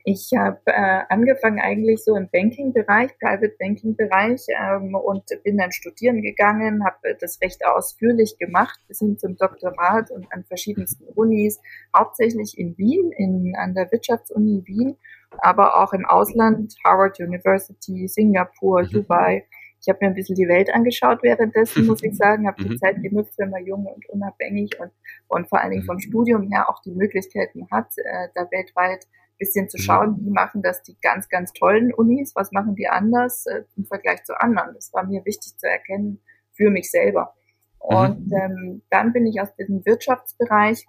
Ich 0.09 0.31
habe 0.37 0.61
äh, 0.67 1.03
angefangen 1.09 1.59
eigentlich 1.59 2.05
so 2.05 2.15
im 2.15 2.29
Banking-Bereich, 2.33 3.19
Private 3.19 3.57
Banking-Bereich 3.59 4.47
ähm, 4.57 4.95
und 4.95 5.25
bin 5.43 5.59
dann 5.59 5.73
studieren 5.73 6.23
gegangen, 6.23 6.85
habe 6.85 7.17
das 7.21 7.41
recht 7.43 7.67
ausführlich 7.67 8.39
gemacht, 8.39 8.79
bis 8.87 9.01
hin 9.01 9.19
zum 9.19 9.37
Doktorat 9.37 10.13
und 10.13 10.33
an 10.33 10.45
verschiedensten 10.45 11.07
Unis, 11.17 11.61
hauptsächlich 11.93 12.57
in 12.57 12.79
Wien, 12.79 13.11
in, 13.17 13.57
an 13.57 13.75
der 13.75 13.91
Wirtschaftsuni 13.91 14.63
Wien, 14.65 14.97
aber 15.39 15.83
auch 15.83 15.93
im 15.93 16.07
Ausland, 16.07 16.77
Harvard 16.85 17.19
University, 17.19 18.07
Singapur, 18.07 18.85
mhm. 18.85 18.91
Dubai. 18.91 19.45
Ich 19.81 19.89
habe 19.89 19.99
mir 20.03 20.11
ein 20.11 20.15
bisschen 20.15 20.37
die 20.37 20.47
Welt 20.47 20.73
angeschaut 20.73 21.25
währenddessen, 21.25 21.85
muss 21.85 22.05
ich 22.05 22.17
sagen, 22.17 22.47
habe 22.47 22.63
die 22.63 22.71
mhm. 22.71 22.79
Zeit 22.79 23.03
genutzt, 23.03 23.35
wenn 23.39 23.51
man 23.51 23.67
jung 23.67 23.85
und 23.87 24.09
unabhängig 24.09 24.79
und, 24.79 24.93
und 25.27 25.49
vor 25.49 25.61
allen 25.61 25.73
Dingen 25.73 25.85
vom 25.85 25.99
Studium 25.99 26.49
her 26.49 26.69
auch 26.69 26.81
die 26.83 26.93
Möglichkeiten 26.93 27.67
hat, 27.73 27.89
äh, 27.99 28.29
da 28.37 28.49
weltweit 28.53 29.09
bisschen 29.39 29.69
zu 29.69 29.79
mhm. 29.79 29.83
schauen, 29.83 30.17
wie 30.21 30.31
machen 30.31 30.63
das 30.63 30.83
die 30.83 30.97
ganz, 31.01 31.29
ganz 31.29 31.53
tollen 31.53 31.93
Unis, 31.93 32.33
was 32.35 32.53
machen 32.53 32.75
die 32.75 32.89
anders 32.89 33.47
äh, 33.47 33.63
im 33.77 33.85
Vergleich 33.87 34.25
zu 34.25 34.41
anderen. 34.41 34.75
Das 34.75 34.93
war 34.93 35.05
mir 35.05 35.25
wichtig 35.25 35.57
zu 35.57 35.67
erkennen 35.69 36.21
für 36.53 36.71
mich 36.71 36.91
selber. 36.91 37.35
Und 37.79 38.27
mhm. 38.27 38.33
ähm, 38.33 38.83
dann 38.91 39.13
bin 39.13 39.27
ich 39.27 39.41
aus 39.41 39.55
diesem 39.57 39.85
Wirtschaftsbereich 39.85 40.87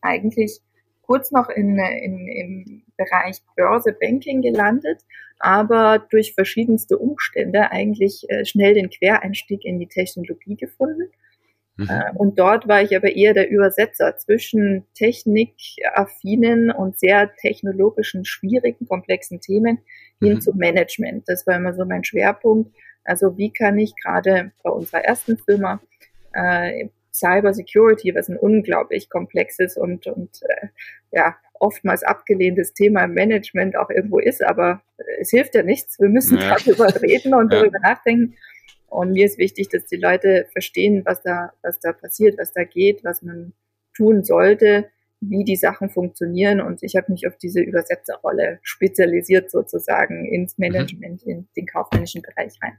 eigentlich 0.00 0.60
kurz 1.02 1.30
noch 1.30 1.48
in, 1.48 1.78
in, 1.78 2.28
im 2.28 2.82
Bereich 2.96 3.42
Börse 3.56 3.96
Banking 3.98 4.42
gelandet, 4.42 5.02
aber 5.38 6.06
durch 6.10 6.34
verschiedenste 6.34 6.98
Umstände 6.98 7.70
eigentlich 7.70 8.28
äh, 8.28 8.44
schnell 8.44 8.74
den 8.74 8.90
Quereinstieg 8.90 9.64
in 9.64 9.78
die 9.78 9.86
Technologie 9.86 10.56
gefunden 10.56 11.10
Mhm. 11.78 11.88
Äh, 11.88 12.12
und 12.14 12.38
dort 12.38 12.68
war 12.68 12.82
ich 12.82 12.94
aber 12.94 13.14
eher 13.14 13.32
der 13.32 13.48
Übersetzer 13.48 14.16
zwischen 14.18 14.84
technikaffinen 14.94 16.70
und 16.70 16.98
sehr 16.98 17.34
technologischen, 17.36 18.24
schwierigen, 18.24 18.86
komplexen 18.86 19.40
Themen 19.40 19.78
hin 20.20 20.34
mhm. 20.34 20.40
zum 20.40 20.58
Management. 20.58 21.24
Das 21.28 21.46
war 21.46 21.56
immer 21.56 21.72
so 21.72 21.84
mein 21.84 22.04
Schwerpunkt. 22.04 22.74
Also 23.04 23.38
wie 23.38 23.52
kann 23.52 23.78
ich 23.78 23.94
gerade 23.96 24.52
bei 24.62 24.70
unserer 24.70 25.04
ersten 25.04 25.38
Firma 25.38 25.80
äh, 26.32 26.88
Cyber 27.12 27.54
Security, 27.54 28.14
was 28.14 28.28
ein 28.28 28.36
unglaublich 28.36 29.08
komplexes 29.08 29.76
und, 29.76 30.06
und 30.06 30.40
äh, 30.42 30.68
ja, 31.12 31.36
oftmals 31.54 32.02
abgelehntes 32.02 32.74
Thema 32.74 33.04
im 33.04 33.14
Management 33.14 33.76
auch 33.76 33.90
irgendwo 33.90 34.18
ist, 34.18 34.42
aber 34.44 34.82
es 35.20 35.30
hilft 35.30 35.54
ja 35.54 35.62
nichts. 35.62 35.98
Wir 35.98 36.08
müssen 36.08 36.38
ja. 36.38 36.56
darüber 36.56 36.86
reden 37.02 37.34
und 37.34 37.52
ja. 37.52 37.60
darüber 37.60 37.78
nachdenken. 37.80 38.36
Und 38.88 39.12
mir 39.12 39.26
ist 39.26 39.38
wichtig, 39.38 39.68
dass 39.68 39.86
die 39.86 39.96
Leute 39.96 40.46
verstehen, 40.52 41.02
was 41.04 41.22
da, 41.22 41.52
was 41.62 41.78
da 41.78 41.92
passiert, 41.92 42.38
was 42.38 42.52
da 42.52 42.64
geht, 42.64 43.04
was 43.04 43.22
man 43.22 43.52
tun 43.94 44.24
sollte, 44.24 44.88
wie 45.20 45.44
die 45.44 45.56
Sachen 45.56 45.90
funktionieren. 45.90 46.60
Und 46.60 46.82
ich 46.82 46.96
habe 46.96 47.12
mich 47.12 47.26
auf 47.26 47.36
diese 47.36 47.60
Übersetzerrolle 47.60 48.60
spezialisiert 48.62 49.50
sozusagen 49.50 50.24
ins 50.24 50.56
mhm. 50.56 50.68
Management, 50.68 51.26
mhm. 51.26 51.32
in 51.32 51.48
den 51.56 51.66
kaufmännischen 51.66 52.22
Bereich 52.22 52.54
rein. 52.62 52.78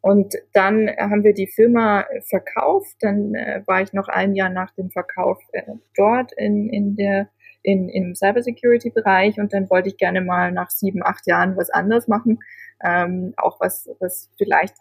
Und 0.00 0.34
dann 0.52 0.90
haben 0.98 1.24
wir 1.24 1.32
die 1.32 1.46
Firma 1.46 2.04
verkauft. 2.28 2.96
Dann 3.00 3.34
äh, 3.34 3.62
war 3.64 3.80
ich 3.80 3.94
noch 3.94 4.08
ein 4.08 4.34
Jahr 4.34 4.50
nach 4.50 4.70
dem 4.72 4.90
Verkauf 4.90 5.38
äh, 5.52 5.62
dort 5.96 6.32
in, 6.36 6.68
in 6.68 6.96
der, 6.96 7.30
in, 7.62 7.88
im 7.88 8.14
Cybersecurity-Bereich 8.14 9.38
und 9.40 9.54
dann 9.54 9.70
wollte 9.70 9.88
ich 9.88 9.96
gerne 9.96 10.20
mal 10.20 10.52
nach 10.52 10.68
sieben, 10.68 11.02
acht 11.02 11.26
Jahren 11.26 11.56
was 11.56 11.70
anderes 11.70 12.06
machen. 12.06 12.40
Ähm, 12.84 13.32
auch 13.38 13.58
was, 13.60 13.88
was 13.98 14.30
vielleicht 14.36 14.74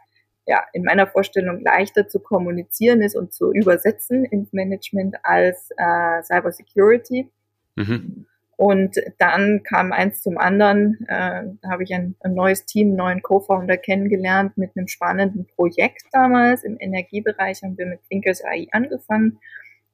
ja, 0.45 0.63
in 0.73 0.83
meiner 0.83 1.07
Vorstellung 1.07 1.61
leichter 1.61 2.07
zu 2.07 2.19
kommunizieren 2.19 3.01
ist 3.01 3.15
und 3.15 3.33
zu 3.33 3.51
übersetzen 3.51 4.25
ins 4.25 4.51
Management 4.51 5.15
als 5.23 5.69
äh, 5.77 6.21
Cybersecurity. 6.23 7.29
Mhm. 7.75 8.25
Und 8.55 8.97
dann 9.17 9.63
kam 9.63 9.91
eins 9.91 10.21
zum 10.21 10.37
anderen, 10.37 11.05
äh, 11.07 11.43
da 11.61 11.69
habe 11.69 11.83
ich 11.83 11.93
ein, 11.93 12.15
ein 12.21 12.33
neues 12.33 12.65
Team, 12.65 12.89
einen 12.89 12.97
neuen 12.97 13.21
Co-Founder 13.21 13.77
kennengelernt 13.77 14.57
mit 14.57 14.71
einem 14.75 14.87
spannenden 14.87 15.47
Projekt 15.55 16.03
damals. 16.11 16.63
Im 16.63 16.77
Energiebereich 16.79 17.63
haben 17.63 17.77
wir 17.77 17.87
mit 17.87 18.01
Thinkers 18.09 18.43
AI 18.43 18.67
angefangen 18.71 19.39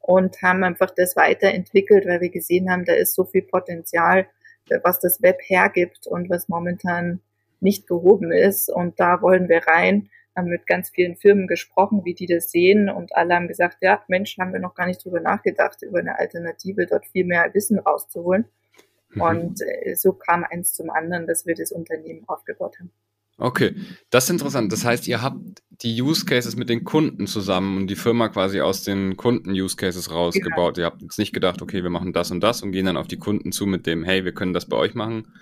und 0.02 0.42
haben 0.42 0.64
einfach 0.64 0.92
das 0.92 1.16
weiterentwickelt, 1.16 2.06
weil 2.06 2.22
wir 2.22 2.30
gesehen 2.30 2.70
haben, 2.70 2.86
da 2.86 2.94
ist 2.94 3.16
so 3.16 3.24
viel 3.24 3.44
Potenzial, 3.44 4.28
was 4.84 5.00
das 5.00 5.22
Web 5.22 5.40
hergibt 5.44 6.06
und 6.06 6.30
was 6.30 6.50
momentan 6.50 7.22
nicht 7.62 7.88
gehoben 7.88 8.32
ist. 8.32 8.70
Und 8.70 9.00
da 9.00 9.22
wollen 9.22 9.50
wir 9.50 9.68
rein 9.68 10.10
haben 10.40 10.50
mit 10.50 10.66
ganz 10.66 10.90
vielen 10.90 11.16
Firmen 11.16 11.48
gesprochen, 11.48 12.06
wie 12.06 12.14
die 12.14 12.26
das 12.26 12.52
sehen 12.52 12.90
und 12.90 13.16
alle 13.16 13.36
haben 13.36 13.48
gesagt, 13.48 13.78
ja, 13.82 14.04
Mensch, 14.08 14.38
haben 14.38 14.54
wir 14.54 14.60
noch 14.60 14.74
gar 14.74 14.88
nicht 14.88 15.04
drüber 15.04 15.20
nachgedacht, 15.20 15.82
über 15.84 16.00
eine 16.00 16.18
Alternative 16.18 16.86
dort 16.88 17.06
viel 17.06 17.26
mehr 17.26 17.54
Wissen 17.54 17.80
rauszuholen. 17.80 18.46
Mhm. 19.12 19.22
Und 19.22 19.62
äh, 19.62 19.96
so 19.96 20.14
kam 20.14 20.44
eins 20.44 20.74
zum 20.74 20.90
anderen, 20.90 21.28
dass 21.28 21.46
wir 21.46 21.56
das 21.56 21.72
Unternehmen 21.72 22.24
aufgebaut 22.28 22.80
haben. 22.80 22.92
Okay, 23.38 23.74
das 24.10 24.26
ist 24.26 24.32
interessant. 24.32 24.72
Das 24.72 24.84
heißt, 24.84 25.08
ihr 25.08 25.22
habt 25.22 25.62
die 25.82 26.02
Use 26.02 26.26
Cases 26.26 26.58
mit 26.58 26.70
den 26.70 26.84
Kunden 26.84 27.26
zusammen 27.26 27.78
und 27.78 27.88
die 27.88 27.96
Firma 27.96 28.28
quasi 28.28 28.60
aus 28.60 28.84
den 28.84 29.16
Kunden-Use 29.16 29.78
Cases 29.78 30.12
rausgebaut. 30.12 30.76
Genau. 30.76 30.88
Ihr 30.88 30.92
habt 30.92 31.02
jetzt 31.02 31.18
nicht 31.18 31.34
gedacht, 31.34 31.62
okay, 31.62 31.82
wir 31.82 31.90
machen 31.90 32.12
das 32.12 32.32
und 32.32 32.42
das 32.42 32.62
und 32.62 32.74
gehen 32.74 32.86
dann 32.86 32.98
auf 32.98 33.08
die 33.08 33.18
Kunden 33.18 33.54
zu 33.54 33.66
mit 33.66 33.88
dem, 33.88 34.04
hey, 34.04 34.26
wir 34.26 34.34
können 34.34 34.54
das 34.54 34.68
bei 34.68 34.76
euch 34.76 34.94
machen. 34.94 35.34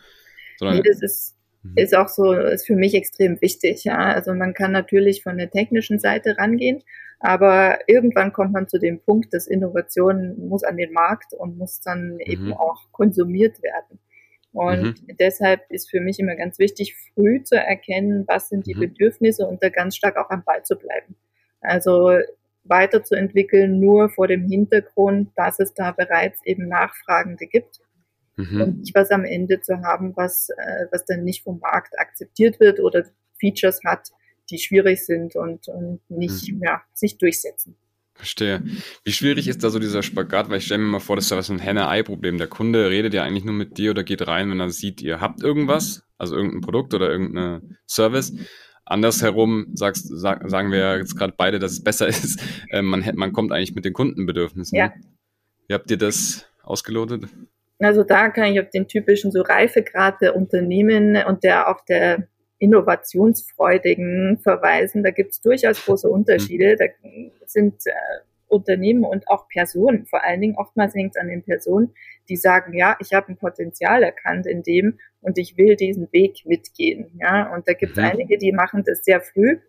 Sondern 0.60 0.77
nee, 0.77 0.84
das 0.86 1.01
ist. 1.01 1.37
Ist 1.76 1.96
auch 1.96 2.08
so, 2.08 2.34
ist 2.34 2.68
für 2.68 2.76
mich 2.76 2.94
extrem 2.94 3.42
wichtig. 3.42 3.84
Ja. 3.84 3.98
Also 3.98 4.34
man 4.34 4.54
kann 4.54 4.72
natürlich 4.72 5.24
von 5.24 5.38
der 5.38 5.50
technischen 5.50 6.00
Seite 6.00 6.38
rangehen, 6.38 6.84
aber 7.20 7.80
irgendwann 7.88 8.34
kommt 8.34 8.54
man 8.54 8.68
zu 8.68 8.80
dem 8.80 9.00
Punkt, 9.00 9.34
dass 9.34 9.48
Innovation 9.48 10.48
muss 10.48 10.64
an 10.64 10.78
den 10.78 10.94
Markt 10.94 11.34
und 11.34 11.58
muss 11.58 11.82
dann 11.82 12.14
mhm. 12.14 12.20
eben 12.20 12.54
auch 12.54 12.92
konsumiert 12.92 13.62
werden. 13.62 14.00
Und 14.54 15.08
mhm. 15.08 15.18
deshalb 15.20 15.62
ist 15.70 15.90
für 15.90 16.00
mich 16.00 16.20
immer 16.20 16.36
ganz 16.36 16.58
wichtig, 16.60 16.96
früh 17.14 17.44
zu 17.44 17.56
erkennen, 17.56 18.24
was 18.28 18.50
sind 18.50 18.66
die 18.66 18.76
mhm. 18.76 18.82
Bedürfnisse 18.82 19.46
und 19.46 19.62
da 19.64 19.70
ganz 19.70 19.96
stark 19.96 20.18
auch 20.18 20.30
am 20.30 20.44
Ball 20.44 20.64
zu 20.64 20.76
bleiben. 20.76 21.16
Also 21.62 22.18
weiterzuentwickeln 22.64 23.80
nur 23.80 24.10
vor 24.10 24.28
dem 24.28 24.48
Hintergrund, 24.48 25.32
dass 25.36 25.60
es 25.60 25.74
da 25.74 25.92
bereits 25.92 26.40
eben 26.46 26.68
Nachfragende 26.68 27.48
gibt 27.48 27.82
mhm. 28.38 28.62
und 28.62 28.79
nicht 28.79 28.96
was 28.96 29.12
am 29.12 29.25
Ende 29.25 29.60
zu 29.60 29.82
haben, 29.82 30.15
was, 30.15 30.50
äh, 30.50 30.86
was 30.91 31.06
dann 31.06 31.24
nicht 31.24 31.44
vom 31.44 31.60
Markt 31.60 32.00
akzeptiert 32.00 32.60
wird 32.60 32.79
oder 32.79 33.06
Features 33.39 33.82
hat, 33.86 34.10
die 34.50 34.60
schwierig 34.60 35.06
sind 35.06 35.36
und, 35.36 35.67
und 35.67 36.00
nicht 36.10 36.51
mhm. 36.51 36.62
ja, 36.63 36.82
sich 36.94 37.17
durchsetzen. 37.17 37.75
Verstehe. 38.13 38.63
Wie 39.03 39.12
schwierig 39.12 39.48
ist 39.48 39.63
da 39.63 39.70
so 39.70 39.77
dieser 39.77 40.01
Spagat? 40.01 40.50
Weil 40.50 40.58
ich 40.58 40.65
stelle 40.65 40.82
mir 40.82 40.89
mal 40.89 41.00
vor, 41.00 41.15
das 41.15 41.25
ist 41.25 41.32
ja 41.32 41.38
was 41.38 41.51
ein 41.51 41.60
Henne-Ei-Problem. 41.60 42.39
Der 42.39 42.48
Kunde 42.48 42.89
redet 42.89 43.13
ja 43.13 43.24
eigentlich 43.24 43.44
nur 43.44 43.53
mit 43.53 43.77
dir 43.77 43.91
oder 43.91 44.03
geht 44.03 44.27
rein, 44.27 44.50
wenn 44.50 44.60
er 44.60 44.72
sieht, 44.72 45.03
ihr 45.03 45.22
habt 45.22 45.44
irgendwas, 45.44 46.03
also 46.17 46.36
irgendein 46.36 46.62
Produkt 46.62 46.96
oder 46.96 47.12
irgendein 47.12 47.77
Service. 47.88 48.34
Andersherum 48.86 49.67
sagst, 49.74 50.08
sag, 50.10 50.50
sagen 50.50 50.72
wir 50.72 50.98
jetzt 50.98 51.15
gerade 51.15 51.34
beide, 51.38 51.60
dass 51.60 51.74
es 51.74 51.84
besser 51.84 52.08
ist. 52.08 52.41
Äh, 52.70 52.82
man, 52.82 53.08
man 53.15 53.34
kommt 53.34 53.51
eigentlich 53.51 53.75
mit 53.75 53.86
den 53.86 53.94
Kundenbedürfnissen. 53.94 54.75
Ja. 54.75 54.94
Wie 55.67 55.74
habt 55.75 55.91
ihr 55.91 55.98
das 55.98 56.48
ausgelotet? 56.63 57.27
Also 57.79 58.03
da 58.03 58.29
kann 58.29 58.53
ich 58.53 58.60
auf 58.60 58.69
den 58.69 58.88
typischen 58.88 59.31
so 59.31 59.41
Reifegrad 59.41 60.22
der 60.22 60.36
Unternehmen 60.36 61.15
und 61.27 61.43
der 61.43 61.69
auch 61.69 61.86
der 61.86 62.27
Innovationsfreudigen 62.60 64.39
verweisen. 64.41 65.03
Da 65.03 65.12
gibt 65.12 65.31
es 65.31 65.41
durchaus 65.41 65.86
große 65.86 66.10
Unterschiede. 66.10 66.75
Da 66.75 66.86
sind 67.46 67.75
äh, 67.86 67.91
Unternehmen 68.48 69.03
und 69.03 69.27
auch 69.27 69.48
Personen, 69.50 70.05
vor 70.05 70.24
allen 70.24 70.41
Dingen 70.41 70.55
oftmals 70.55 70.96
hängt 70.96 71.15
es 71.15 71.22
an 71.22 71.27
den 71.27 71.43
Personen, 71.43 71.93
die 72.29 72.38
sagen, 72.38 72.74
ja, 72.74 72.98
ich 73.00 73.13
habe 73.13 73.29
ein 73.29 73.38
Potenzial 73.38 74.03
erkannt 74.03 74.48
in 74.48 74.63
dem 74.63 75.00
und 75.22 75.38
ich 75.38 75.57
will 75.57 75.75
diesen 75.75 76.12
Weg 76.12 76.46
mitgehen. 76.46 77.12
Ja, 77.19 77.53
und 77.53 77.67
da 77.67 77.74
gibt 77.74 77.93
es 77.93 77.98
mhm. 77.98 78.10
einige, 78.10 78.38
die 78.38 78.51
machen 78.51 78.84
das 78.86 79.03
sehr 79.03 79.22
früh 79.22 79.60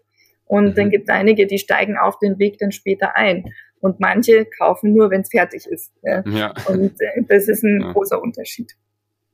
und 0.44 0.70
mhm. 0.70 0.74
dann 0.74 0.90
gibt 0.90 1.08
es 1.08 1.14
einige, 1.14 1.46
die 1.46 1.58
steigen 1.58 1.96
auf 1.96 2.18
den 2.18 2.38
Weg 2.38 2.58
dann 2.58 2.72
später 2.72 3.16
ein. 3.16 3.52
Und 3.80 4.00
manche 4.00 4.44
kaufen 4.44 4.94
nur, 4.94 5.10
wenn 5.10 5.20
es 5.20 5.30
fertig 5.30 5.66
ist. 5.66 5.92
Ja? 6.02 6.22
ja. 6.28 6.54
Und 6.66 7.00
äh, 7.00 7.22
das 7.28 7.48
ist 7.48 7.62
ein 7.62 7.80
ja. 7.80 7.92
großer 7.92 8.20
Unterschied. 8.20 8.74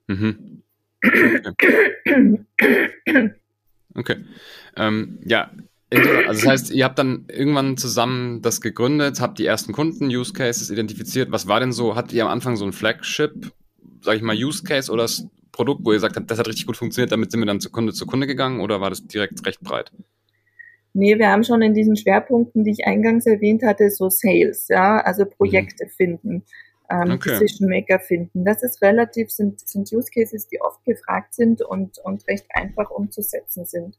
Mhm. 0.06 0.62
Okay. 1.02 2.38
okay. 3.94 4.16
Ähm, 4.76 5.18
ja, 5.24 5.50
also 5.92 6.40
das 6.40 6.46
heißt, 6.46 6.70
ihr 6.72 6.84
habt 6.84 6.98
dann 6.98 7.26
irgendwann 7.28 7.76
zusammen 7.76 8.42
das 8.42 8.60
gegründet, 8.60 9.20
habt 9.20 9.38
die 9.38 9.46
ersten 9.46 9.72
Kunden, 9.72 10.06
Use 10.06 10.32
Cases 10.32 10.70
identifiziert. 10.70 11.30
Was 11.30 11.46
war 11.46 11.60
denn 11.60 11.72
so, 11.72 11.94
hattet 11.94 12.12
ihr 12.12 12.24
am 12.24 12.30
Anfang 12.30 12.56
so 12.56 12.64
ein 12.64 12.72
Flagship, 12.72 13.52
sag 14.00 14.16
ich 14.16 14.22
mal, 14.22 14.36
Use 14.36 14.64
Case 14.64 14.90
oder 14.90 15.02
das 15.02 15.26
Produkt, 15.52 15.84
wo 15.84 15.92
ihr 15.92 15.96
gesagt 15.96 16.16
habt, 16.16 16.30
das 16.30 16.38
hat 16.38 16.48
richtig 16.48 16.66
gut 16.66 16.76
funktioniert, 16.76 17.12
damit 17.12 17.30
sind 17.30 17.40
wir 17.40 17.46
dann 17.46 17.60
zu 17.60 17.70
Kunde 17.70 17.92
zu 17.92 18.06
Kunde 18.06 18.26
gegangen 18.26 18.60
oder 18.60 18.80
war 18.80 18.90
das 18.90 19.06
direkt 19.06 19.44
recht 19.46 19.60
breit? 19.60 19.92
Nee, 20.96 21.18
wir 21.18 21.30
haben 21.30 21.42
schon 21.42 21.60
in 21.60 21.74
diesen 21.74 21.96
Schwerpunkten, 21.96 22.62
die 22.62 22.70
ich 22.70 22.86
eingangs 22.86 23.26
erwähnt 23.26 23.64
hatte, 23.64 23.90
so 23.90 24.08
Sales, 24.08 24.68
ja, 24.68 24.98
also 24.98 25.26
Projekte 25.26 25.86
mhm. 25.86 25.90
finden, 25.90 26.44
ähm, 26.88 27.10
okay. 27.10 27.30
Decision 27.30 27.68
Maker 27.68 27.98
finden. 27.98 28.44
Das 28.44 28.62
ist 28.62 28.80
relativ, 28.80 29.30
sind, 29.30 29.66
sind 29.66 29.92
Use 29.92 30.10
Cases, 30.12 30.46
die 30.46 30.60
oft 30.60 30.84
gefragt 30.84 31.34
sind 31.34 31.62
und, 31.62 31.98
und 31.98 32.26
recht 32.28 32.46
einfach 32.54 32.90
umzusetzen 32.90 33.64
sind. 33.64 33.98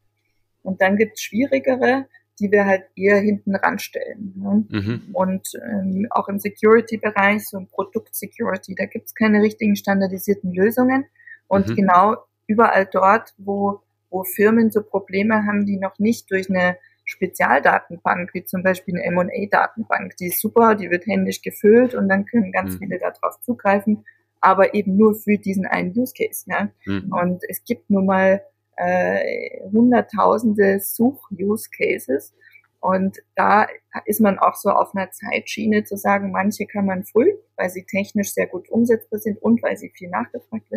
Und 0.64 0.82
dann 0.82 0.96
gibt 0.96 1.18
es 1.18 1.22
schwierigere, 1.22 2.06
die 2.40 2.52
wir 2.52 2.66
halt 2.66 2.84
eher 2.96 3.20
hinten 3.20 3.56
ranstellen. 3.56 4.34
Ne? 4.36 4.66
Mhm. 4.70 5.02
Und 5.14 5.48
ähm, 5.70 6.08
auch 6.12 6.30
im 6.30 6.40
Security-Bereich, 6.40 7.48
so 7.48 7.58
im 7.58 7.68
Produkt-Security, 7.68 8.76
da 8.76 8.86
gibt 8.86 9.08
es 9.08 9.16
keine 9.16 9.42
richtigen 9.42 9.76
standardisierten 9.76 10.54
Lösungen. 10.54 11.06
Und 11.48 11.70
mhm. 11.70 11.76
genau 11.76 12.16
überall 12.48 12.88
dort, 12.92 13.34
wo, 13.38 13.82
wo 14.16 14.24
Firmen 14.24 14.72
so 14.72 14.82
Probleme 14.82 15.46
haben, 15.46 15.66
die 15.66 15.78
noch 15.78 16.00
nicht 16.00 16.32
durch 16.32 16.50
eine 16.50 16.78
Spezialdatenbank, 17.04 18.34
wie 18.34 18.46
zum 18.46 18.64
Beispiel 18.64 18.96
eine 18.96 19.04
M&A-Datenbank, 19.04 20.16
die 20.18 20.28
ist 20.28 20.40
super, 20.40 20.76
die 20.76 20.90
wird 20.90 21.06
händisch 21.06 21.42
gefüllt 21.42 21.94
und 21.94 22.08
dann 22.08 22.26
können 22.26 22.52
ganz 22.54 22.76
mhm. 22.76 22.80
viele 22.80 22.98
darauf 22.98 23.40
zugreifen, 23.42 24.06
aber 24.40 24.74
eben 24.74 24.96
nur 24.96 25.16
für 25.16 25.38
diesen 25.38 25.66
einen 25.68 25.94
Use 25.96 26.14
Case. 26.18 26.46
Ja? 26.48 26.70
Mhm. 26.86 27.12
Und 27.12 27.44
es 27.50 27.64
gibt 27.66 27.90
nun 27.90 28.06
mal 28.06 28.42
äh, 28.78 29.60
hunderttausende 29.72 30.80
Such-Use 30.80 31.70
Cases 31.70 32.34
und 32.80 33.18
da 33.36 33.68
ist 34.06 34.22
man 34.22 34.40
auch 34.40 34.56
so 34.56 34.70
auf 34.70 34.96
einer 34.96 35.12
Zeitschiene 35.12 35.84
zu 35.84 35.98
sagen, 35.98 36.32
manche 36.32 36.66
kann 36.68 36.86
man 36.86 37.04
früh, 37.04 37.34
weil 37.58 37.70
sie 37.70 37.84
technisch 37.84 38.34
sehr 38.34 38.48
gut 38.48 38.70
umsetzbar 38.70 39.20
sind 39.20 39.42
und 39.42 39.62
weil 39.62 39.76
sie 39.76 39.90
viel 39.90 40.10
nachgefragt 40.10 40.72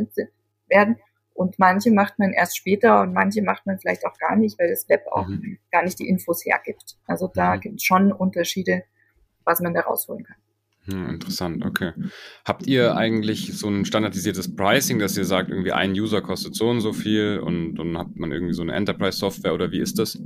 werden. 0.69 0.97
Und 1.39 1.57
manche 1.61 1.93
macht 1.93 2.19
man 2.19 2.33
erst 2.33 2.57
später 2.57 3.01
und 3.01 3.13
manche 3.13 3.43
macht 3.43 3.65
man 3.65 3.79
vielleicht 3.79 4.05
auch 4.05 4.19
gar 4.19 4.35
nicht, 4.35 4.59
weil 4.59 4.71
das 4.71 4.89
Web 4.89 5.05
auch 5.13 5.29
mhm. 5.29 5.59
gar 5.71 5.85
nicht 5.85 5.97
die 6.01 6.09
Infos 6.09 6.45
hergibt. 6.45 6.97
Also 7.07 7.31
da 7.33 7.55
mhm. 7.55 7.61
gibt 7.61 7.77
es 7.77 7.85
schon 7.85 8.11
Unterschiede, 8.11 8.83
was 9.45 9.61
man 9.61 9.73
da 9.73 9.83
rausholen 9.83 10.25
kann. 10.25 10.37
Hm, 10.87 11.11
interessant, 11.11 11.65
okay. 11.65 11.93
Habt 12.45 12.67
ihr 12.67 12.97
eigentlich 12.97 13.57
so 13.57 13.69
ein 13.69 13.85
standardisiertes 13.85 14.57
Pricing, 14.57 14.99
dass 14.99 15.17
ihr 15.17 15.25
sagt, 15.25 15.51
irgendwie 15.51 15.71
ein 15.71 15.93
User 15.93 16.23
kostet 16.23 16.57
so 16.57 16.71
und 16.71 16.81
so 16.81 16.93
viel 16.93 17.39
und 17.39 17.77
dann 17.77 17.97
hat 17.97 18.17
man 18.17 18.33
irgendwie 18.33 18.55
so 18.55 18.63
eine 18.63 18.73
Enterprise-Software 18.73 19.55
oder 19.55 19.71
wie 19.71 19.79
ist 19.79 20.01
das? 20.01 20.21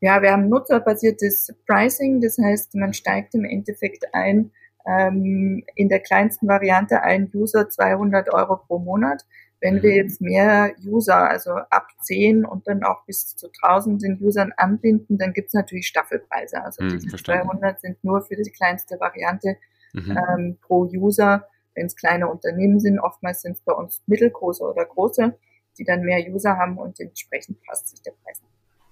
Ja, 0.00 0.22
wir 0.22 0.32
haben 0.32 0.48
nutzerbasiertes 0.48 1.54
Pricing, 1.66 2.22
das 2.22 2.38
heißt, 2.38 2.74
man 2.76 2.94
steigt 2.94 3.34
im 3.34 3.44
Endeffekt 3.44 4.06
ein, 4.14 4.50
ähm, 4.86 5.62
in 5.74 5.90
der 5.90 6.00
kleinsten 6.00 6.48
Variante 6.48 7.02
ein 7.02 7.30
User 7.34 7.68
200 7.68 8.32
Euro 8.32 8.56
pro 8.56 8.78
Monat. 8.78 9.26
Wenn 9.62 9.80
wir 9.80 9.90
mhm. 9.90 9.96
jetzt 9.96 10.20
mehr 10.20 10.74
User, 10.84 11.30
also 11.30 11.52
ab 11.52 11.86
10 12.00 12.44
und 12.44 12.66
dann 12.66 12.82
auch 12.82 13.06
bis 13.06 13.36
zu 13.36 13.48
tausenden 13.62 14.20
Usern 14.20 14.52
anbinden, 14.56 15.18
dann 15.18 15.32
gibt's 15.32 15.54
natürlich 15.54 15.86
Staffelpreise. 15.86 16.62
Also 16.64 16.82
hm, 16.82 16.98
diese 16.98 17.16
200 17.16 17.80
sind 17.80 18.02
nur 18.02 18.22
für 18.22 18.34
die 18.34 18.50
kleinste 18.50 18.98
Variante 18.98 19.56
mhm. 19.92 20.18
ähm, 20.18 20.58
pro 20.60 20.90
User. 20.92 21.46
Wenn 21.76 21.86
es 21.86 21.94
kleine 21.94 22.28
Unternehmen 22.28 22.80
sind, 22.80 22.98
oftmals 22.98 23.42
sind 23.42 23.52
es 23.52 23.60
bei 23.60 23.72
uns 23.72 24.02
mittelgroße 24.06 24.64
oder 24.64 24.84
große, 24.84 25.38
die 25.78 25.84
dann 25.84 26.02
mehr 26.02 26.28
User 26.28 26.56
haben 26.56 26.76
und 26.76 26.98
entsprechend 26.98 27.62
passt 27.62 27.88
sich 27.88 28.02
der 28.02 28.12
Preis. 28.24 28.42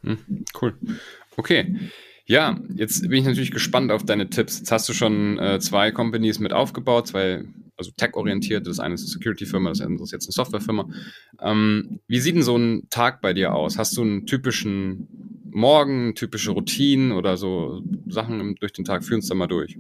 Hm, 0.05 0.45
cool. 0.63 0.79
Okay. 1.37 1.77
Ja, 2.27 2.61
jetzt 2.75 3.03
bin 3.03 3.13
ich 3.13 3.25
natürlich 3.25 3.51
gespannt 3.51 3.91
auf 3.91 4.05
deine 4.05 4.31
Tipps. 4.31 4.59
Jetzt 4.59 4.73
hast 4.73 4.89
du 4.89 4.93
schon 4.93 5.39
äh, 5.39 5.59
zwei 5.59 5.91
Companies 5.91 6.39
mit 6.39 6.53
aufgebaut, 6.53 7.09
zwei, 7.09 7.45
also 7.77 7.91
tech-orientiert. 7.97 8.67
Das 8.67 8.79
eine 8.79 8.95
ist 8.95 9.03
eine 9.03 9.09
Security-Firma, 9.09 9.71
das 9.71 9.81
andere 9.81 10.05
ist 10.05 10.13
jetzt 10.13 10.27
eine 10.27 10.33
Software-Firma. 10.33 10.89
Ähm, 11.41 12.01
wie 12.07 12.21
sieht 12.21 12.37
denn 12.37 12.43
so 12.43 12.57
ein 12.57 12.89
Tag 12.91 13.21
bei 13.21 13.33
dir 13.33 13.55
aus? 13.55 13.79
Hast 13.79 13.97
du 13.97 14.03
einen 14.03 14.27
typischen 14.27 15.09
Morgen, 15.53 16.15
typische 16.15 16.53
Routinen 16.53 17.13
oder 17.13 17.37
so 17.37 17.83
Sachen 18.07 18.55
durch 18.57 18.73
den 18.73 18.85
Tag? 18.85 19.05
Führ 19.05 19.17
uns 19.17 19.29
da 19.29 19.35
mal 19.35 19.49
durch. 19.49 19.77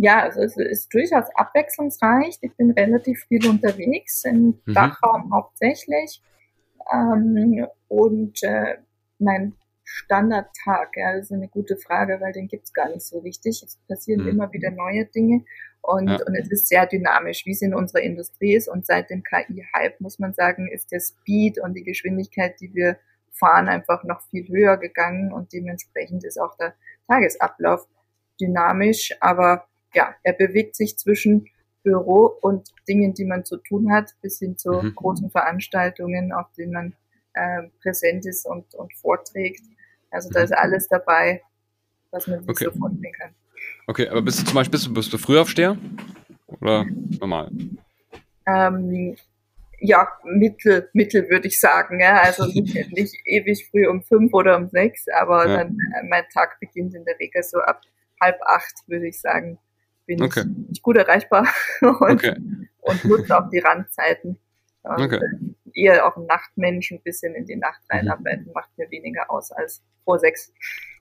Ja, 0.00 0.22
also 0.22 0.42
es 0.42 0.56
ist 0.56 0.94
durchaus 0.94 1.24
abwechslungsreich. 1.34 2.38
Ich 2.40 2.54
bin 2.56 2.70
relativ 2.70 3.24
viel 3.26 3.44
unterwegs, 3.48 4.24
im 4.24 4.60
mhm. 4.64 4.74
Dachraum 4.74 5.32
hauptsächlich. 5.32 6.22
Ähm, 6.92 7.66
und 7.88 8.40
äh, 8.44 8.76
mein 9.18 9.54
Standardtag, 9.90 10.96
ja, 10.96 11.16
das 11.16 11.26
ist 11.26 11.32
eine 11.32 11.48
gute 11.48 11.78
Frage, 11.78 12.20
weil 12.20 12.32
den 12.32 12.46
gibt's 12.46 12.74
gar 12.74 12.88
nicht 12.90 13.06
so 13.06 13.20
richtig. 13.20 13.62
Es 13.62 13.78
passieren 13.88 14.24
mhm. 14.24 14.28
immer 14.28 14.52
wieder 14.52 14.70
neue 14.70 15.06
Dinge 15.06 15.44
und, 15.80 16.08
ja. 16.08 16.18
und 16.26 16.34
es 16.34 16.50
ist 16.50 16.68
sehr 16.68 16.86
dynamisch, 16.86 17.46
wie 17.46 17.52
es 17.52 17.62
in 17.62 17.74
unserer 17.74 18.02
Industrie 18.02 18.54
ist. 18.54 18.68
Und 18.68 18.84
seit 18.84 19.08
dem 19.08 19.22
KI-Hype, 19.22 20.00
muss 20.00 20.18
man 20.18 20.34
sagen, 20.34 20.68
ist 20.70 20.92
der 20.92 21.00
Speed 21.00 21.58
und 21.58 21.74
die 21.74 21.84
Geschwindigkeit, 21.84 22.60
die 22.60 22.74
wir 22.74 22.98
fahren, 23.32 23.68
einfach 23.68 24.04
noch 24.04 24.20
viel 24.28 24.46
höher 24.48 24.76
gegangen 24.76 25.32
und 25.32 25.52
dementsprechend 25.52 26.24
ist 26.24 26.38
auch 26.38 26.56
der 26.58 26.74
Tagesablauf 27.06 27.86
dynamisch. 28.38 29.16
Aber 29.20 29.66
ja, 29.94 30.14
er 30.22 30.34
bewegt 30.34 30.76
sich 30.76 30.98
zwischen 30.98 31.46
Büro 31.82 32.26
und 32.42 32.68
Dingen, 32.86 33.14
die 33.14 33.24
man 33.24 33.46
zu 33.46 33.56
tun 33.56 33.90
hat, 33.90 34.10
bis 34.20 34.38
hin 34.38 34.58
zu 34.58 34.72
mhm. 34.72 34.94
großen 34.94 35.30
Veranstaltungen, 35.30 36.32
auf 36.32 36.52
denen 36.58 36.72
man 36.72 36.96
äh, 37.32 37.68
präsent 37.80 38.26
ist 38.26 38.44
und, 38.44 38.74
und 38.74 38.92
vorträgt. 38.94 39.62
Also 40.10 40.30
da 40.30 40.40
ist 40.40 40.50
mhm. 40.50 40.56
alles 40.58 40.88
dabei, 40.88 41.42
was 42.10 42.26
man 42.26 42.40
sich 42.40 42.48
okay. 42.48 42.64
so 42.64 42.72
vorstellen 42.72 43.12
kann. 43.12 43.34
Okay, 43.86 44.08
aber 44.08 44.22
bist 44.22 44.40
du 44.40 44.44
zum 44.44 44.54
Beispiel 44.54 44.72
bist 44.72 44.86
du, 44.86 44.94
bist 44.94 45.12
du 45.12 45.18
Frühaufsteher 45.18 45.76
oder 46.46 46.86
normal? 47.20 47.50
Ähm, 48.46 49.16
ja, 49.80 50.08
mittel, 50.24 50.88
mittel 50.92 51.28
würde 51.28 51.48
ich 51.48 51.60
sagen. 51.60 52.00
Ja. 52.00 52.20
Also 52.22 52.46
nicht, 52.52 52.92
nicht 52.92 53.14
ewig 53.24 53.68
früh 53.70 53.86
um 53.86 54.02
fünf 54.02 54.32
oder 54.32 54.56
um 54.56 54.68
sechs, 54.68 55.06
aber 55.08 55.48
ja. 55.48 55.56
dann 55.58 55.78
äh, 55.96 56.06
mein 56.08 56.24
Tag 56.32 56.58
beginnt 56.60 56.94
in 56.94 57.04
der 57.04 57.18
Regel 57.18 57.42
so 57.42 57.58
ab 57.58 57.82
halb 58.20 58.40
acht, 58.42 58.74
würde 58.86 59.08
ich 59.08 59.20
sagen 59.20 59.58
bin 60.08 60.22
okay. 60.22 60.44
ich 60.72 60.82
gut 60.82 60.96
erreichbar 60.96 61.46
und, 61.80 62.10
okay. 62.10 62.34
und 62.80 63.04
nutze 63.04 63.38
auch 63.38 63.48
die 63.50 63.58
Randzeiten. 63.58 64.38
Und 64.82 65.00
okay. 65.00 65.20
Eher 65.74 66.06
auch 66.06 66.16
ein 66.16 66.26
Nachtmensch, 66.26 66.90
ein 66.90 67.02
bisschen 67.02 67.34
in 67.34 67.46
die 67.46 67.56
Nacht 67.56 67.80
reinarbeiten, 67.90 68.46
mhm. 68.46 68.52
macht 68.54 68.70
mir 68.76 68.90
weniger 68.90 69.30
aus 69.30 69.50
als 69.52 69.82
vor 70.04 70.18
sechs. 70.18 70.52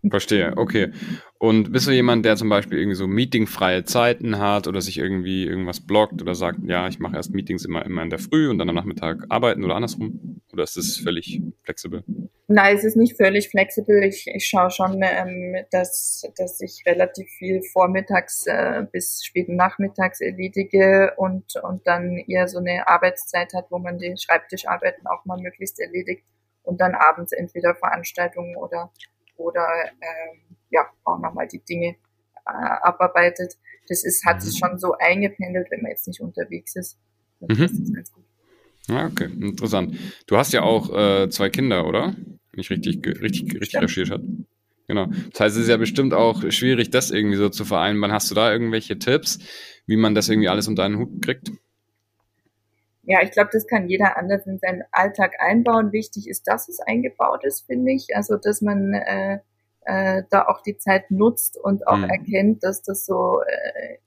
Verstehe, 0.10 0.54
okay. 0.58 0.92
Und 1.40 1.72
bist 1.72 1.88
du 1.88 1.92
jemand, 1.92 2.26
der 2.26 2.36
zum 2.36 2.50
Beispiel 2.50 2.78
irgendwie 2.78 2.96
so 2.96 3.08
meetingfreie 3.08 3.84
Zeiten 3.84 4.38
hat 4.38 4.68
oder 4.68 4.82
sich 4.82 4.98
irgendwie 4.98 5.46
irgendwas 5.46 5.86
blockt 5.86 6.22
oder 6.22 6.36
sagt, 6.36 6.60
ja, 6.64 6.88
ich 6.88 7.00
mache 7.00 7.16
erst 7.16 7.34
Meetings 7.34 7.66
immer, 7.66 7.86
immer 7.86 8.04
in 8.04 8.10
der 8.10 8.20
Früh 8.20 8.50
und 8.50 8.58
dann 8.58 8.70
am 8.70 8.76
Nachmittag 8.76 9.26
arbeiten 9.30 9.64
oder 9.64 9.76
andersrum? 9.76 10.42
Oder 10.54 10.64
ist 10.64 10.78
das 10.78 10.98
völlig 10.98 11.42
flexibel? 11.64 12.04
Nein, 12.50 12.78
es 12.78 12.86
ist 12.86 12.96
nicht 12.96 13.18
völlig 13.18 13.50
flexibel. 13.50 14.02
Ich, 14.04 14.26
ich 14.26 14.48
schaue 14.48 14.72
schon, 14.72 15.02
ähm, 15.04 15.66
dass, 15.70 16.24
dass 16.38 16.62
ich 16.62 16.82
relativ 16.86 17.30
viel 17.30 17.62
vormittags 17.62 18.46
äh, 18.48 18.86
bis 18.90 19.26
späten 19.26 19.58
nachmittags 19.58 20.22
erledige 20.22 21.14
und, 21.18 21.58
und 21.58 21.86
dann 21.86 22.18
eher 22.18 22.48
so 22.48 22.60
eine 22.60 22.88
Arbeitszeit 22.88 23.54
hat, 23.54 23.66
wo 23.70 23.80
man 23.80 23.98
die 23.98 24.16
Schreibtischarbeiten 24.18 25.08
auch 25.08 25.26
mal 25.26 25.38
möglichst 25.42 25.78
erledigt 25.82 26.24
und 26.64 26.80
dann 26.80 26.96
abends 26.96 27.34
entweder 27.34 27.76
Veranstaltungen 27.76 28.56
oder, 28.56 28.94
oder 29.36 29.68
ähm, 30.00 30.40
ja, 30.70 30.88
auch 31.04 31.20
nochmal 31.20 31.50
die 31.50 31.64
Dinge 31.66 31.98
äh, 32.46 32.52
abarbeitet. 32.82 33.58
Das 33.90 34.06
ist, 34.06 34.26
hat 34.26 34.42
sich 34.42 34.62
mhm. 34.62 34.68
schon 34.68 34.80
so 34.80 34.94
eingependelt, 34.98 35.70
wenn 35.70 35.82
man 35.82 35.92
jetzt 35.92 36.08
nicht 36.08 36.22
unterwegs 36.22 36.78
ist. 36.78 36.98
Das 37.42 37.58
mhm. 37.58 37.64
ist 37.66 37.94
ganz 37.94 38.14
gut. 38.14 38.27
Ja, 38.88 39.06
okay, 39.06 39.26
interessant. 39.26 39.98
Du 40.28 40.38
hast 40.38 40.54
ja 40.54 40.64
auch 40.64 40.96
äh, 40.96 41.30
zwei 41.30 41.50
Kinder, 41.50 41.86
oder? 41.86 42.16
Wenn 42.52 42.60
ich 42.60 42.70
richtig, 42.70 43.06
richtig, 43.06 43.60
richtig 43.60 43.76
recherchiert 43.76 44.12
habe. 44.12 44.24
Genau. 44.88 45.08
Das 45.32 45.42
heißt, 45.42 45.56
es 45.58 45.64
ist 45.64 45.70
ja 45.70 45.78
bestimmt 45.78 46.14
auch 46.14 46.50
schwierig, 46.52 46.90
das 46.92 47.12
irgendwie 47.12 47.36
so 47.36 47.50
zu 47.50 47.66
vereinbaren. 47.66 48.14
Hast 48.14 48.32
du 48.32 48.36
da 48.36 48.52
irgendwelche 48.52 48.98
Tipps, 48.98 49.40
wie 49.86 49.98
man 49.98 50.16
das 50.16 50.30
irgendwie 50.30 50.48
alles 50.48 50.68
unter 50.68 50.86
einen 50.86 50.98
Hut 50.98 51.22
kriegt? 51.22 51.52
ja, 53.08 53.22
ich 53.24 53.32
glaube, 53.32 53.50
das 53.54 53.66
kann 53.68 53.88
jeder 53.88 54.18
anders 54.18 54.46
in 54.46 54.60
seinen 54.60 54.84
Alltag 54.92 55.36
einbauen. 55.40 55.94
Wichtig 55.94 56.28
ist, 56.28 56.46
dass 56.46 56.68
es 56.68 56.82
eingebaut 56.82 57.46
ist, 57.46 57.66
finde 57.66 57.94
ich. 57.94 58.14
Also, 58.14 58.36
dass 58.36 58.62
man 58.62 58.94
äh, 58.94 59.40
äh, 59.86 60.24
da 60.30 60.46
auch 60.48 60.62
die 60.62 60.78
Zeit 60.78 61.10
nutzt 61.10 61.58
und 61.58 61.88
auch 61.88 61.96
mhm. 61.96 62.10
erkennt, 62.10 62.66
dass 62.66 62.82
das 62.82 63.06
so 63.06 63.42
äh, 63.44 64.00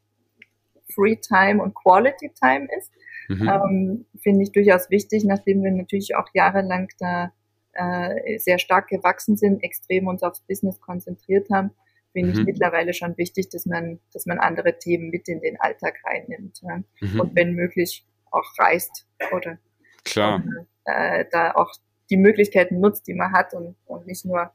Free 0.94 1.16
Time 1.16 1.62
und 1.62 1.74
Quality 1.74 2.30
Time 2.38 2.68
ist. 2.76 2.92
Mhm. 3.30 3.48
Ähm, 3.48 4.06
finde 4.20 4.42
ich 4.42 4.50
durchaus 4.50 4.90
wichtig, 4.90 5.24
nachdem 5.24 5.62
wir 5.62 5.70
natürlich 5.70 6.16
auch 6.16 6.26
jahrelang 6.34 6.88
da 6.98 7.32
äh, 7.72 8.38
sehr 8.38 8.58
stark 8.58 8.88
gewachsen 8.88 9.36
sind, 9.36 9.62
extrem 9.62 10.08
uns 10.08 10.24
aufs 10.24 10.40
Business 10.40 10.80
konzentriert 10.80 11.48
haben, 11.48 11.70
finde 12.12 12.32
mhm. 12.32 12.40
ich 12.40 12.44
mittlerweile 12.44 12.92
schon 12.92 13.16
wichtig, 13.18 13.48
dass 13.50 13.66
man, 13.66 14.00
dass 14.12 14.26
man 14.26 14.40
andere 14.40 14.78
Themen 14.78 15.10
mit 15.10 15.28
in 15.28 15.40
den 15.40 15.60
Alltag 15.60 16.00
reinnimmt. 16.04 16.60
Ja? 16.62 16.82
Mhm. 17.00 17.20
Und 17.20 17.36
wenn 17.36 17.54
möglich 17.54 18.04
auch 18.32 18.58
reist 18.58 19.06
oder 19.30 19.58
Klar. 20.04 20.42
äh, 20.86 21.24
da 21.30 21.52
auch 21.52 21.72
die 22.10 22.16
Möglichkeiten 22.16 22.80
nutzt, 22.80 23.06
die 23.06 23.14
man 23.14 23.32
hat 23.32 23.54
und, 23.54 23.76
und 23.86 24.08
nicht 24.08 24.24
nur 24.24 24.52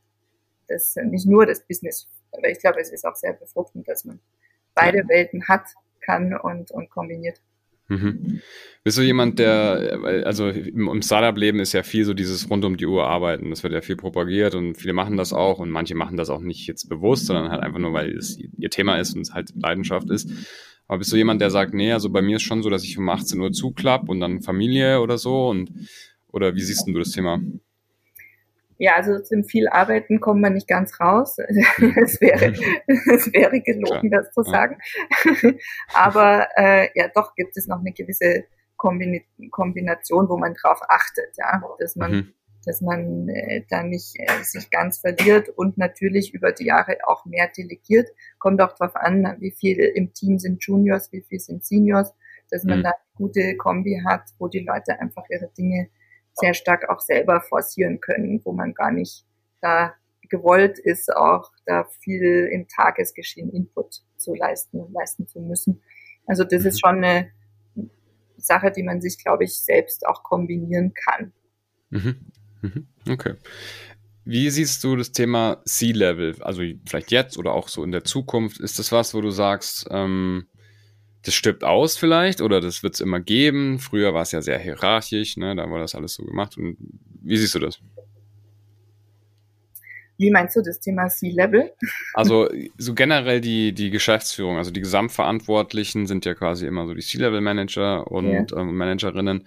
das, 0.67 0.97
nicht 0.97 1.27
nur 1.27 1.45
das 1.45 1.65
Business. 1.65 2.09
Aber 2.33 2.49
ich 2.49 2.59
glaube, 2.59 2.81
es 2.81 2.91
ist 2.91 3.05
auch 3.05 3.15
sehr 3.15 3.31
befruchtend, 3.31 3.87
dass 3.87 4.03
man 4.03 4.19
beide 4.73 4.97
ja. 4.97 5.07
Welten 5.07 5.47
hat, 5.47 5.65
kann 6.01 6.33
und, 6.37 6.71
und 6.71 6.89
kombiniert. 6.89 7.39
Mhm. 7.87 8.41
Bist 8.83 8.97
du 8.97 9.01
jemand, 9.01 9.39
der, 9.39 10.23
also 10.25 10.47
im 10.47 11.01
Startup-Leben 11.01 11.59
ist 11.59 11.73
ja 11.73 11.83
viel 11.83 12.05
so 12.05 12.13
dieses 12.13 12.49
rund 12.49 12.65
um 12.65 12.77
die 12.77 12.85
Uhr 12.85 13.07
arbeiten. 13.07 13.49
Das 13.49 13.63
wird 13.63 13.73
ja 13.73 13.81
viel 13.81 13.95
propagiert 13.95 14.53
und 14.53 14.75
viele 14.75 14.93
machen 14.93 15.17
das 15.17 15.33
auch 15.33 15.59
und 15.59 15.71
manche 15.71 15.95
machen 15.95 16.17
das 16.17 16.29
auch 16.29 16.41
nicht 16.41 16.67
jetzt 16.67 16.87
bewusst, 16.87 17.25
sondern 17.25 17.49
halt 17.49 17.63
einfach 17.63 17.79
nur, 17.79 17.93
weil 17.93 18.15
es 18.15 18.37
ihr 18.37 18.69
Thema 18.69 18.97
ist 18.97 19.15
und 19.15 19.21
es 19.21 19.33
halt 19.33 19.53
Leidenschaft 19.55 20.09
ist. 20.09 20.29
Aber 20.87 20.99
bist 20.99 21.11
du 21.11 21.17
jemand, 21.17 21.41
der 21.41 21.49
sagt, 21.49 21.73
nee, 21.73 21.91
also 21.91 22.11
bei 22.11 22.21
mir 22.21 22.35
ist 22.35 22.43
schon 22.43 22.61
so, 22.61 22.69
dass 22.69 22.83
ich 22.83 22.97
um 22.97 23.09
18 23.09 23.39
Uhr 23.39 23.51
zuklapp 23.51 24.07
und 24.07 24.19
dann 24.19 24.41
Familie 24.41 25.01
oder 25.01 25.17
so? 25.17 25.47
Und 25.49 25.71
oder 26.31 26.53
wie 26.53 26.61
siehst 26.61 26.87
du 26.87 26.93
das 26.93 27.11
Thema? 27.11 27.39
Ja, 28.77 28.95
also 28.95 29.19
zum 29.19 29.45
viel 29.45 29.67
Arbeiten 29.69 30.19
kommt 30.19 30.41
man 30.41 30.53
nicht 30.53 30.67
ganz 30.67 30.99
raus. 30.99 31.37
es 31.39 32.19
wäre, 32.19 32.53
es 32.87 33.31
wäre 33.31 33.61
gelogen, 33.61 34.11
das 34.11 34.31
zu 34.31 34.43
sagen. 34.43 34.77
Aber 35.93 36.47
äh, 36.57 36.89
ja, 36.95 37.07
doch 37.13 37.35
gibt 37.35 37.55
es 37.57 37.67
noch 37.67 37.79
eine 37.79 37.93
gewisse 37.93 38.45
Kombination, 38.77 40.29
wo 40.29 40.37
man 40.37 40.53
drauf 40.53 40.79
achtet, 40.89 41.37
ja, 41.37 41.63
dass 41.79 41.95
man, 41.95 42.11
mhm. 42.11 42.33
dass 42.65 42.81
man 42.81 43.29
äh, 43.29 43.63
da 43.69 43.83
nicht 43.83 44.15
äh, 44.19 44.43
sich 44.43 44.69
ganz 44.69 44.99
verliert 44.99 45.49
und 45.49 45.77
natürlich 45.77 46.33
über 46.33 46.51
die 46.51 46.65
Jahre 46.65 46.97
auch 47.07 47.25
mehr 47.25 47.49
delegiert. 47.57 48.09
Kommt 48.37 48.61
auch 48.61 48.73
darauf 48.73 48.97
an, 48.97 49.37
wie 49.39 49.51
viel 49.51 49.79
im 49.79 50.13
Team 50.13 50.39
sind 50.39 50.61
Juniors, 50.63 51.11
wie 51.13 51.21
viel 51.21 51.39
sind 51.39 51.63
Seniors, 51.63 52.13
dass 52.51 52.65
man 52.65 52.79
mhm. 52.79 52.83
da 52.83 52.89
eine 52.89 52.97
gute 53.15 53.55
Kombi 53.55 54.01
hat, 54.05 54.23
wo 54.37 54.49
die 54.49 54.65
Leute 54.65 54.99
einfach 54.99 55.23
ihre 55.29 55.49
Dinge 55.57 55.89
sehr 56.35 56.53
stark 56.53 56.89
auch 56.89 56.99
selber 56.99 57.41
forcieren 57.41 57.99
können, 58.01 58.41
wo 58.43 58.51
man 58.51 58.73
gar 58.73 58.91
nicht 58.91 59.25
da 59.61 59.93
gewollt 60.29 60.79
ist, 60.79 61.15
auch 61.15 61.51
da 61.65 61.85
viel 62.01 62.49
im 62.51 62.67
Tagesgeschehen 62.67 63.51
Input 63.51 64.01
zu 64.17 64.33
leisten 64.33 64.79
und 64.79 64.91
leisten 64.93 65.27
zu 65.27 65.39
müssen. 65.39 65.81
Also 66.25 66.43
das 66.43 66.65
ist 66.65 66.79
schon 66.79 67.03
eine 67.03 67.31
Sache, 68.37 68.71
die 68.71 68.83
man 68.83 69.01
sich, 69.01 69.17
glaube 69.17 69.43
ich, 69.43 69.59
selbst 69.59 70.05
auch 70.05 70.23
kombinieren 70.23 70.93
kann. 70.93 71.31
Mhm. 71.89 72.15
Mhm. 72.61 72.87
Okay. 73.09 73.35
Wie 74.25 74.49
siehst 74.49 74.83
du 74.83 74.95
das 74.95 75.11
Thema 75.11 75.61
C-Level? 75.65 76.41
Also 76.41 76.63
vielleicht 76.87 77.11
jetzt 77.11 77.37
oder 77.37 77.53
auch 77.53 77.67
so 77.67 77.83
in 77.83 77.91
der 77.91 78.03
Zukunft. 78.03 78.59
Ist 78.59 78.79
das 78.79 78.91
was, 78.91 79.13
wo 79.13 79.21
du 79.21 79.29
sagst, 79.29 79.87
ähm, 79.91 80.47
das 81.25 81.33
stirbt 81.33 81.63
aus 81.63 81.97
vielleicht 81.97 82.41
oder 82.41 82.61
das 82.61 82.83
wird 82.83 82.95
es 82.95 83.01
immer 83.01 83.19
geben? 83.19 83.79
Früher 83.79 84.13
war 84.13 84.21
es 84.21 84.31
ja 84.31 84.41
sehr 84.41 84.59
hierarchisch, 84.59 85.37
ne? 85.37 85.55
da 85.55 85.69
war 85.69 85.79
das 85.79 85.95
alles 85.95 86.13
so 86.13 86.23
gemacht. 86.23 86.57
Und 86.57 86.77
wie 87.21 87.37
siehst 87.37 87.55
du 87.55 87.59
das? 87.59 87.79
Wie 90.17 90.31
meinst 90.31 90.55
du 90.55 90.61
das 90.61 90.79
Thema 90.79 91.07
C-Level? 91.07 91.73
Also 92.13 92.49
so 92.77 92.93
generell 92.93 93.41
die, 93.41 93.73
die 93.73 93.89
Geschäftsführung, 93.89 94.57
also 94.57 94.71
die 94.71 94.79
Gesamtverantwortlichen 94.79 96.07
sind 96.07 96.23
ja 96.23 96.33
quasi 96.33 96.65
immer 96.65 96.87
so 96.87 96.93
die 96.93 97.01
C-Level-Manager 97.01 98.09
und 98.09 98.51
ja. 98.51 98.57
ähm, 98.57 98.77
Managerinnen. 98.77 99.45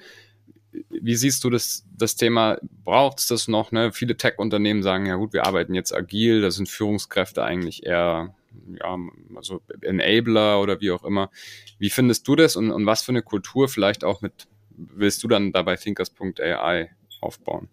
Wie 0.91 1.15
siehst 1.15 1.45
du 1.45 1.51
das, 1.51 1.87
das 1.97 2.17
Thema? 2.17 2.59
Braucht 2.85 3.21
es 3.21 3.29
das 3.29 3.49
noch? 3.49 3.73
Ne? 3.73 3.93
Viele 3.93 4.19
Tech-Unternehmen 4.19 4.83
sagen, 4.83 5.07
ja 5.07 5.15
gut, 5.15 5.33
wir 5.33 5.47
arbeiten 5.47 5.75
jetzt 5.75 5.95
agil, 5.95 6.43
da 6.43 6.51
sind 6.51 6.69
Führungskräfte 6.69 7.43
eigentlich 7.43 7.87
eher 7.87 8.35
ja, 8.81 8.97
also 9.35 9.61
Enabler 9.83 10.61
oder 10.61 10.81
wie 10.81 10.91
auch 10.91 11.05
immer. 11.05 11.31
Wie 11.79 11.91
findest 11.91 12.27
du 12.29 12.37
das 12.37 12.57
und, 12.57 12.71
und 12.71 12.87
was 12.87 13.03
für 13.03 13.13
eine 13.13 13.23
Kultur 13.23 13.69
vielleicht 13.69 14.05
auch 14.05 14.23
mit 14.23 14.49
willst 14.79 15.23
du 15.23 15.29
dann 15.29 15.53
dabei 15.53 15.77
Thinkers.ai 15.77 16.91
aufbauen? 17.21 17.69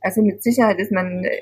Also 0.00 0.22
mit 0.22 0.42
Sicherheit 0.42 0.78
ist 0.78 0.92
man 0.92 1.24
äh, 1.24 1.40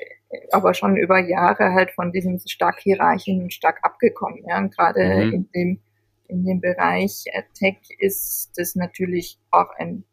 aber 0.51 0.73
schon 0.73 0.95
über 0.95 1.19
Jahre 1.19 1.73
halt 1.73 1.91
von 1.91 2.11
diesem 2.11 2.39
stark 2.39 2.79
hierarchischen 2.79 3.51
stark 3.51 3.79
abgekommen. 3.83 4.43
Ja? 4.47 4.59
Und 4.59 4.75
gerade 4.75 5.03
mhm. 5.03 5.33
in 5.33 5.49
dem 5.53 5.79
in 6.27 6.45
dem 6.45 6.61
Bereich 6.61 7.25
äh, 7.25 7.43
Tech 7.53 7.77
ist 7.99 8.51
das 8.55 8.75
natürlich 8.75 9.37
auch 9.51 9.69
ein 9.77 10.05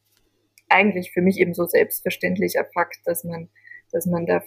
eigentlich 0.69 1.13
für 1.13 1.23
mich 1.23 1.39
eben 1.39 1.55
so 1.55 1.65
selbstverständlicher 1.67 2.67
Fakt, 2.75 2.99
dass 3.05 3.25
man 3.25 3.49
dass 3.93 4.07
man 4.07 4.27
da 4.27 4.43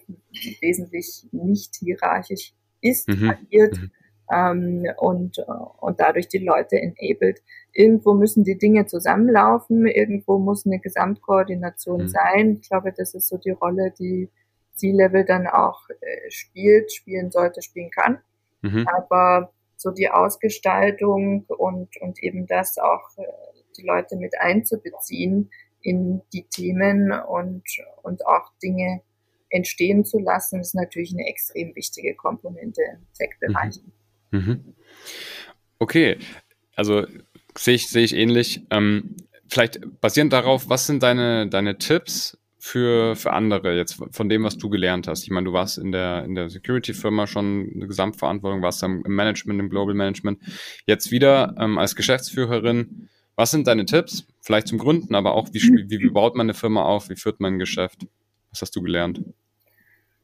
wesentlich 0.59 1.25
nicht 1.31 1.75
hierarchisch 1.77 2.53
ist, 2.81 3.07
mhm. 3.07 3.29
agiert 3.29 3.77
mhm. 3.77 3.91
Ähm, 4.33 4.87
und, 4.97 5.39
und 5.79 5.99
dadurch 5.99 6.29
die 6.29 6.37
Leute 6.37 6.77
enabled. 6.77 7.41
Irgendwo 7.73 8.13
müssen 8.13 8.45
die 8.45 8.57
Dinge 8.57 8.85
zusammenlaufen, 8.85 9.85
irgendwo 9.87 10.37
muss 10.39 10.65
eine 10.65 10.79
Gesamtkoordination 10.79 12.03
mhm. 12.03 12.07
sein. 12.07 12.59
Ich 12.61 12.69
glaube, 12.69 12.93
das 12.95 13.13
ist 13.13 13.27
so 13.27 13.37
die 13.37 13.51
Rolle, 13.51 13.91
die 13.99 14.29
C-Level 14.75 15.25
dann 15.25 15.47
auch 15.47 15.81
äh, 15.89 16.31
spielt, 16.31 16.93
spielen 16.93 17.29
sollte, 17.29 17.61
spielen 17.61 17.91
kann. 17.91 18.19
Mhm. 18.61 18.87
Aber 18.87 19.51
so 19.75 19.91
die 19.91 20.09
Ausgestaltung 20.09 21.45
und, 21.47 21.89
und 21.99 22.23
eben 22.23 22.47
das 22.47 22.77
auch 22.77 23.17
äh, 23.17 23.23
die 23.77 23.85
Leute 23.85 24.15
mit 24.15 24.39
einzubeziehen 24.39 25.49
in 25.81 26.21
die 26.31 26.43
Themen 26.43 27.11
und, 27.11 27.63
und 28.03 28.25
auch 28.25 28.51
Dinge 28.61 29.01
entstehen 29.51 30.03
zu 30.05 30.19
lassen, 30.19 30.59
ist 30.59 30.75
natürlich 30.75 31.13
eine 31.13 31.27
extrem 31.27 31.75
wichtige 31.75 32.15
Komponente 32.15 32.81
im 32.93 33.05
Tech-Bereich. 33.13 33.79
Mhm. 34.31 34.39
Mhm. 34.39 34.75
Okay, 35.79 36.17
also 36.75 37.05
sehe 37.57 37.75
ich, 37.75 37.89
sehe 37.89 38.03
ich 38.03 38.15
ähnlich. 38.15 38.61
Ähm, 38.69 39.15
vielleicht 39.47 39.79
basierend 39.99 40.33
darauf, 40.33 40.69
was 40.69 40.87
sind 40.87 41.03
deine, 41.03 41.47
deine 41.47 41.77
Tipps 41.77 42.37
für, 42.57 43.15
für 43.15 43.33
andere 43.33 43.75
jetzt 43.75 44.01
von 44.11 44.29
dem, 44.29 44.43
was 44.43 44.57
du 44.57 44.69
gelernt 44.69 45.07
hast? 45.07 45.23
Ich 45.23 45.31
meine, 45.31 45.45
du 45.45 45.53
warst 45.53 45.77
in 45.77 45.91
der, 45.91 46.23
in 46.23 46.35
der 46.35 46.49
Security-Firma 46.49 47.27
schon 47.27 47.71
eine 47.75 47.87
Gesamtverantwortung, 47.87 48.61
warst 48.61 48.83
im 48.83 49.01
Management, 49.01 49.59
im 49.59 49.69
Global 49.69 49.95
Management. 49.95 50.39
Jetzt 50.85 51.11
wieder 51.11 51.55
ähm, 51.59 51.77
als 51.77 51.95
Geschäftsführerin. 51.95 53.09
Was 53.35 53.51
sind 53.51 53.67
deine 53.67 53.85
Tipps? 53.85 54.27
Vielleicht 54.41 54.67
zum 54.67 54.77
Gründen, 54.77 55.15
aber 55.15 55.33
auch, 55.33 55.49
wie, 55.51 55.59
wie, 55.59 55.99
wie 55.99 56.09
baut 56.09 56.35
man 56.35 56.45
eine 56.45 56.53
Firma 56.53 56.83
auf? 56.83 57.09
Wie 57.09 57.15
führt 57.15 57.39
man 57.39 57.55
ein 57.55 57.59
Geschäft? 57.59 58.05
Was 58.51 58.61
hast 58.61 58.75
du 58.75 58.81
gelernt? 58.81 59.23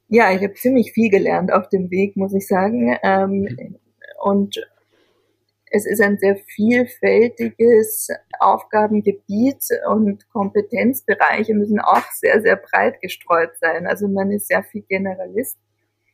Ja, 0.09 0.31
ich 0.31 0.41
habe 0.41 0.53
ziemlich 0.53 0.93
viel 0.93 1.09
gelernt 1.09 1.51
auf 1.51 1.69
dem 1.69 1.91
Weg, 1.91 2.15
muss 2.15 2.33
ich 2.33 2.47
sagen. 2.47 2.97
Ähm, 3.03 3.77
und 4.23 4.55
es 5.69 5.85
ist 5.85 6.01
ein 6.01 6.17
sehr 6.17 6.37
vielfältiges 6.37 8.07
Aufgabengebiet 8.39 9.65
und 9.89 10.29
Kompetenzbereiche 10.29 11.53
müssen 11.53 11.79
auch 11.79 12.09
sehr, 12.13 12.41
sehr 12.41 12.55
breit 12.55 13.01
gestreut 13.01 13.51
sein. 13.59 13.85
Also 13.85 14.07
man 14.07 14.31
ist 14.31 14.47
sehr 14.47 14.63
viel 14.63 14.83
Generalist. 14.83 15.57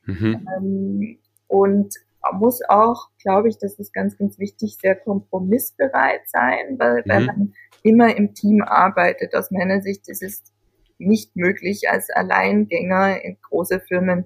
Mhm. 0.06 0.48
Ähm, 0.58 1.20
und 1.48 1.94
muss 2.32 2.62
auch, 2.68 3.10
glaube 3.22 3.50
ich, 3.50 3.58
das 3.58 3.78
ist 3.80 3.94
ganz, 3.94 4.18
ganz 4.18 4.40
wichtig, 4.40 4.78
sehr 4.82 4.96
kompromissbereit 4.96 6.22
sein, 6.28 6.80
weil, 6.80 7.04
mhm. 7.06 7.10
weil 7.10 7.26
man 7.26 7.54
immer 7.84 8.16
im 8.16 8.34
Team 8.34 8.62
arbeitet. 8.62 9.36
Aus 9.36 9.52
meiner 9.52 9.82
Sicht 9.82 10.08
ist 10.08 10.24
es 10.24 10.44
nicht 11.06 11.36
möglich, 11.36 11.90
als 11.90 12.10
Alleingänger 12.10 13.22
in 13.24 13.38
große 13.42 13.80
Firmen 13.82 14.26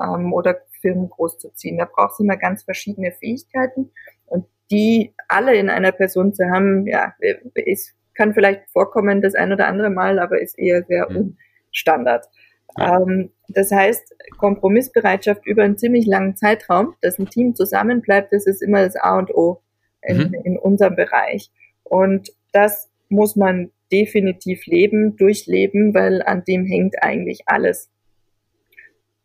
ähm, 0.00 0.32
oder 0.32 0.60
Firmen 0.80 1.08
großzuziehen. 1.08 1.78
Da 1.78 1.86
braucht 1.86 2.12
es 2.12 2.20
immer 2.20 2.36
ganz 2.36 2.62
verschiedene 2.62 3.12
Fähigkeiten 3.12 3.90
und 4.26 4.46
die 4.70 5.14
alle 5.28 5.54
in 5.56 5.70
einer 5.70 5.92
Person 5.92 6.34
zu 6.34 6.48
haben, 6.50 6.86
ja, 6.86 7.14
ist, 7.54 7.94
kann 8.14 8.34
vielleicht 8.34 8.68
vorkommen 8.70 9.20
das 9.20 9.34
ein 9.34 9.52
oder 9.52 9.66
andere 9.66 9.90
Mal, 9.90 10.18
aber 10.18 10.40
ist 10.40 10.58
eher 10.58 10.84
sehr 10.84 11.10
mhm. 11.10 11.36
unstandard. 11.68 12.26
Ähm, 12.78 13.30
das 13.48 13.70
heißt, 13.70 14.14
Kompromissbereitschaft 14.38 15.46
über 15.46 15.62
einen 15.62 15.78
ziemlich 15.78 16.06
langen 16.06 16.36
Zeitraum, 16.36 16.94
dass 17.00 17.18
ein 17.18 17.28
Team 17.28 17.54
zusammenbleibt, 17.54 18.32
das 18.32 18.46
ist 18.46 18.62
immer 18.62 18.82
das 18.82 18.96
A 18.96 19.18
und 19.18 19.34
O 19.34 19.62
in, 20.02 20.18
mhm. 20.18 20.34
in 20.44 20.58
unserem 20.58 20.96
Bereich. 20.96 21.50
Und 21.82 22.30
das 22.52 22.90
muss 23.08 23.36
man 23.36 23.70
definitiv 23.92 24.66
leben, 24.66 25.16
durchleben, 25.16 25.94
weil 25.94 26.22
an 26.22 26.44
dem 26.44 26.64
hängt 26.64 27.02
eigentlich 27.02 27.42
alles. 27.46 27.90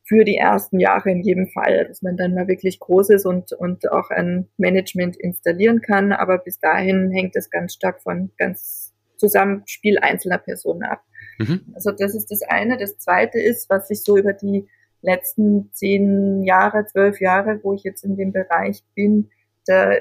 Für 0.04 0.24
die 0.24 0.38
ersten 0.38 0.80
Jahre 0.80 1.12
in 1.12 1.22
jedem 1.22 1.48
Fall, 1.48 1.86
dass 1.88 2.02
man 2.02 2.18
dann 2.18 2.34
mal 2.34 2.48
wirklich 2.48 2.80
groß 2.80 3.12
ist 3.12 3.26
und, 3.26 3.54
und 3.54 3.92
auch 3.92 4.10
ein 4.10 4.48
Management 4.58 5.16
installieren 5.18 5.82
kann. 5.82 6.12
Aber 6.12 6.40
bis 6.40 6.60
dahin 6.60 7.12
hängt 7.12 7.36
es 7.36 7.52
ganz 7.52 7.74
stark 7.74 8.02
von 8.02 8.32
ganz 8.38 8.94
Zusammenspiel 9.18 10.00
einzelner 10.00 10.40
Personen 10.40 10.84
ab. 10.84 11.04
Mhm. 11.38 11.62
Also 11.76 11.92
das 11.92 12.16
ist 12.16 12.32
das 12.32 12.42
eine. 12.42 12.78
Das 12.78 12.98
zweite 12.98 13.40
ist, 13.40 13.70
was 13.70 13.88
sich 13.88 14.04
so 14.04 14.18
über 14.18 14.34
die 14.34 14.68
letzten 15.02 15.72
zehn 15.74 16.44
Jahre, 16.44 16.86
zwölf 16.86 17.22
Jahre, 17.22 17.60
wo 17.64 17.74
ich 17.74 17.84
jetzt 17.84 18.04
in 18.04 18.18
dem 18.18 18.32
Bereich 18.32 18.84
bin, 18.96 19.30
da, 19.66 19.94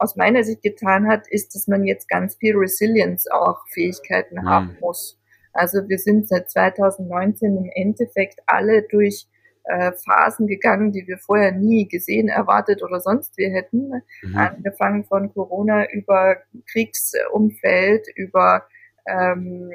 aus 0.00 0.16
meiner 0.16 0.42
Sicht 0.44 0.62
getan 0.62 1.06
hat, 1.08 1.28
ist, 1.28 1.54
dass 1.54 1.68
man 1.68 1.84
jetzt 1.84 2.08
ganz 2.08 2.34
viel 2.36 2.56
Resilience 2.56 3.30
auch 3.30 3.66
Fähigkeiten 3.68 4.36
mhm. 4.36 4.48
haben 4.48 4.76
muss. 4.80 5.20
Also 5.52 5.88
wir 5.88 5.98
sind 5.98 6.26
seit 6.26 6.50
2019 6.50 7.56
im 7.56 7.70
Endeffekt 7.74 8.40
alle 8.46 8.82
durch 8.82 9.26
äh, 9.64 9.92
Phasen 9.92 10.46
gegangen, 10.46 10.92
die 10.92 11.06
wir 11.06 11.18
vorher 11.18 11.52
nie 11.52 11.86
gesehen, 11.86 12.28
erwartet 12.28 12.82
oder 12.82 13.00
sonst 13.00 13.36
wir 13.36 13.50
hätten. 13.50 14.02
Mhm. 14.22 14.36
Angefangen 14.36 15.04
von 15.04 15.32
Corona 15.34 15.90
über 15.90 16.36
Kriegsumfeld, 16.72 18.06
über 18.14 18.64
ähm, 19.06 19.70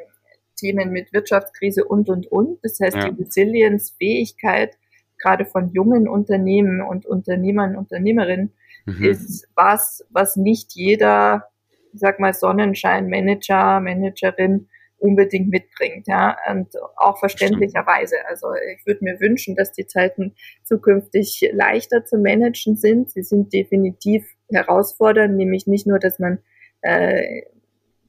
Themen 0.55 0.91
mit 0.91 1.13
Wirtschaftskrise 1.13 1.85
und, 1.85 2.09
und, 2.09 2.25
und. 2.31 2.57
Das 2.63 2.79
heißt, 2.79 2.97
ja. 2.97 3.09
die 3.09 3.23
Resilience-Fähigkeit 3.23 4.75
gerade 5.19 5.45
von 5.45 5.71
jungen 5.71 6.07
Unternehmen 6.07 6.81
und 6.81 7.05
Unternehmern, 7.05 7.75
Unternehmerinnen 7.75 8.53
mhm. 8.86 9.04
ist 9.04 9.48
was, 9.56 10.06
was 10.10 10.36
nicht 10.36 10.74
jeder, 10.74 11.48
sag 11.93 12.19
mal, 12.19 12.34
Sonnenschein-Manager, 12.34 13.80
Managerin 13.80 14.67
unbedingt 14.98 15.50
mitbringt, 15.50 16.08
ja, 16.08 16.38
und 16.50 16.69
auch 16.95 17.19
verständlicherweise. 17.19 18.15
Also 18.28 18.48
ich 18.76 18.86
würde 18.86 19.04
mir 19.04 19.19
wünschen, 19.19 19.56
dass 19.56 19.71
die 19.71 19.86
Zeiten 19.86 20.36
zukünftig 20.63 21.48
leichter 21.54 22.06
zu 22.06 22.17
managen 22.17 22.76
sind. 22.76 23.12
Sie 23.12 23.24
sind 23.24 23.54
definitiv 23.54 24.26
herausfordernd, 24.50 25.36
nämlich 25.36 25.67
nicht 25.67 25.86
nur, 25.86 26.00
dass 26.00 26.17
man 26.17 26.39
äh, 26.82 27.43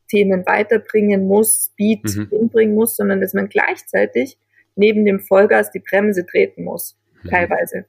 Themen 0.09 0.47
weiterbringen 0.47 1.27
muss, 1.27 1.71
Speed 1.73 2.05
mhm. 2.05 2.29
hinbringen 2.31 2.75
muss, 2.75 2.97
sondern 2.97 3.21
dass 3.21 3.35
man 3.35 3.49
gleichzeitig 3.49 4.39
neben 4.77 5.05
dem 5.05 5.21
Vollgas 5.21 5.73
die 5.73 5.81
Bremse 5.81 6.25
treten 6.25 6.65
muss, 6.65 6.99
mhm. 7.23 7.29
teilweise. 7.29 7.87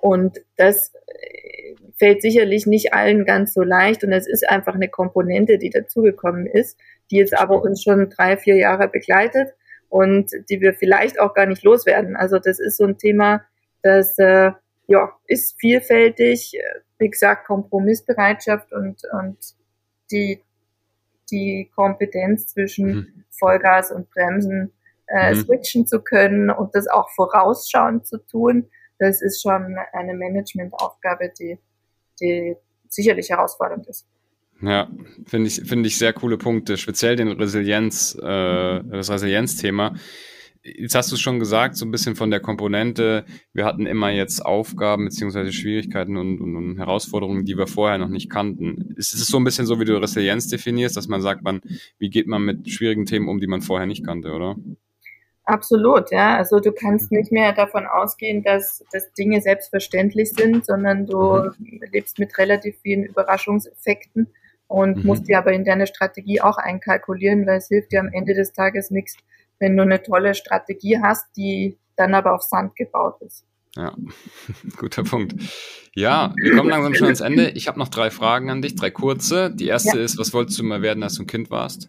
Und 0.00 0.40
das 0.56 0.94
äh, 1.06 1.74
fällt 1.98 2.22
sicherlich 2.22 2.66
nicht 2.66 2.94
allen 2.94 3.24
ganz 3.24 3.52
so 3.52 3.62
leicht 3.62 4.04
und 4.04 4.12
es 4.12 4.28
ist 4.28 4.48
einfach 4.48 4.74
eine 4.74 4.88
Komponente, 4.88 5.58
die 5.58 5.70
dazugekommen 5.70 6.46
ist, 6.46 6.78
die 7.10 7.16
jetzt 7.16 7.36
aber 7.36 7.60
uns 7.62 7.82
schon 7.82 8.08
drei, 8.08 8.36
vier 8.36 8.56
Jahre 8.56 8.88
begleitet 8.88 9.54
und 9.88 10.30
die 10.48 10.60
wir 10.60 10.74
vielleicht 10.74 11.18
auch 11.20 11.34
gar 11.34 11.46
nicht 11.46 11.64
loswerden. 11.64 12.14
Also 12.14 12.38
das 12.38 12.60
ist 12.60 12.76
so 12.76 12.84
ein 12.84 12.98
Thema, 12.98 13.42
das 13.82 14.16
äh, 14.18 14.52
ja, 14.86 15.12
ist 15.26 15.58
vielfältig, 15.58 16.56
wie 16.98 17.10
gesagt, 17.10 17.46
Kompromissbereitschaft 17.46 18.72
und, 18.72 19.02
und 19.12 19.38
die, 20.12 20.42
die 21.30 21.70
Kompetenz 21.74 22.46
zwischen 22.48 22.86
mhm. 22.86 23.24
Vollgas 23.30 23.90
und 23.90 24.08
Bremsen 24.10 24.72
äh, 25.08 25.34
mhm. 25.34 25.40
switchen 25.40 25.86
zu 25.86 26.00
können 26.00 26.50
und 26.50 26.74
das 26.74 26.86
auch 26.86 27.10
vorausschauend 27.10 28.06
zu 28.06 28.18
tun, 28.18 28.68
das 28.98 29.22
ist 29.22 29.42
schon 29.42 29.76
eine 29.92 30.14
Managementaufgabe, 30.14 31.32
die, 31.38 31.58
die 32.20 32.56
sicherlich 32.88 33.30
herausfordernd 33.30 33.86
ist. 33.86 34.06
Ja, 34.60 34.90
finde 35.26 35.48
ich, 35.48 35.62
finde 35.62 35.86
ich 35.86 35.96
sehr 35.96 36.12
coole 36.12 36.36
Punkte, 36.36 36.76
speziell 36.76 37.14
den 37.14 37.28
Resilienz, 37.28 38.16
äh, 38.20 38.82
das 38.82 39.08
Resilienzthema. 39.08 39.94
Jetzt 40.64 40.96
hast 40.96 41.12
du 41.12 41.14
es 41.14 41.20
schon 41.20 41.38
gesagt, 41.38 41.76
so 41.76 41.86
ein 41.86 41.92
bisschen 41.92 42.16
von 42.16 42.30
der 42.30 42.40
Komponente. 42.40 43.24
Wir 43.52 43.64
hatten 43.64 43.86
immer 43.86 44.10
jetzt 44.10 44.44
Aufgaben 44.44 45.04
beziehungsweise 45.04 45.52
Schwierigkeiten 45.52 46.16
und, 46.16 46.40
und, 46.40 46.56
und, 46.56 46.78
Herausforderungen, 46.78 47.44
die 47.44 47.56
wir 47.56 47.68
vorher 47.68 47.98
noch 47.98 48.08
nicht 48.08 48.28
kannten. 48.28 48.94
Ist 48.96 49.14
es 49.14 49.28
so 49.28 49.36
ein 49.36 49.44
bisschen 49.44 49.66
so, 49.66 49.78
wie 49.78 49.84
du 49.84 49.96
Resilienz 49.96 50.48
definierst, 50.48 50.96
dass 50.96 51.06
man 51.06 51.22
sagt, 51.22 51.42
man, 51.42 51.60
wie 51.98 52.10
geht 52.10 52.26
man 52.26 52.42
mit 52.42 52.68
schwierigen 52.68 53.06
Themen 53.06 53.28
um, 53.28 53.38
die 53.38 53.46
man 53.46 53.62
vorher 53.62 53.86
nicht 53.86 54.04
kannte, 54.04 54.32
oder? 54.32 54.56
Absolut, 55.48 56.10
ja. 56.10 56.36
Also 56.36 56.60
du 56.60 56.72
kannst 56.72 57.10
nicht 57.10 57.32
mehr 57.32 57.54
davon 57.54 57.86
ausgehen, 57.86 58.42
dass, 58.42 58.84
dass 58.92 59.10
Dinge 59.14 59.40
selbstverständlich 59.40 60.30
sind, 60.32 60.66
sondern 60.66 61.06
du 61.06 61.50
mhm. 61.58 61.80
lebst 61.90 62.18
mit 62.18 62.36
relativ 62.36 62.76
vielen 62.82 63.04
Überraschungseffekten 63.04 64.28
und 64.66 64.98
mhm. 64.98 65.06
musst 65.06 65.26
die 65.26 65.34
aber 65.34 65.54
in 65.54 65.64
deine 65.64 65.86
Strategie 65.86 66.42
auch 66.42 66.58
einkalkulieren, 66.58 67.46
weil 67.46 67.56
es 67.56 67.68
hilft 67.68 67.92
dir 67.92 68.00
am 68.00 68.10
Ende 68.12 68.34
des 68.34 68.52
Tages 68.52 68.90
nichts, 68.90 69.16
wenn 69.58 69.74
du 69.74 69.84
eine 69.84 70.02
tolle 70.02 70.34
Strategie 70.34 71.00
hast, 71.02 71.24
die 71.34 71.78
dann 71.96 72.14
aber 72.14 72.34
auf 72.34 72.42
Sand 72.42 72.76
gebaut 72.76 73.16
ist. 73.22 73.46
Ja, 73.74 73.96
guter 74.76 75.02
Punkt. 75.02 75.34
Ja, 75.94 76.34
wir 76.36 76.56
kommen 76.56 76.68
langsam 76.68 76.94
schon 76.94 77.06
ans 77.06 77.22
Ende. 77.22 77.52
Ich 77.52 77.68
habe 77.68 77.78
noch 77.78 77.88
drei 77.88 78.10
Fragen 78.10 78.50
an 78.50 78.60
dich, 78.60 78.74
drei 78.74 78.90
kurze. 78.90 79.50
Die 79.50 79.66
erste 79.66 79.96
ja. 79.96 80.04
ist, 80.04 80.18
was 80.18 80.34
wolltest 80.34 80.58
du 80.58 80.62
mal 80.62 80.82
werden, 80.82 81.02
als 81.02 81.14
du 81.14 81.22
ein 81.22 81.26
Kind 81.26 81.50
warst? 81.50 81.88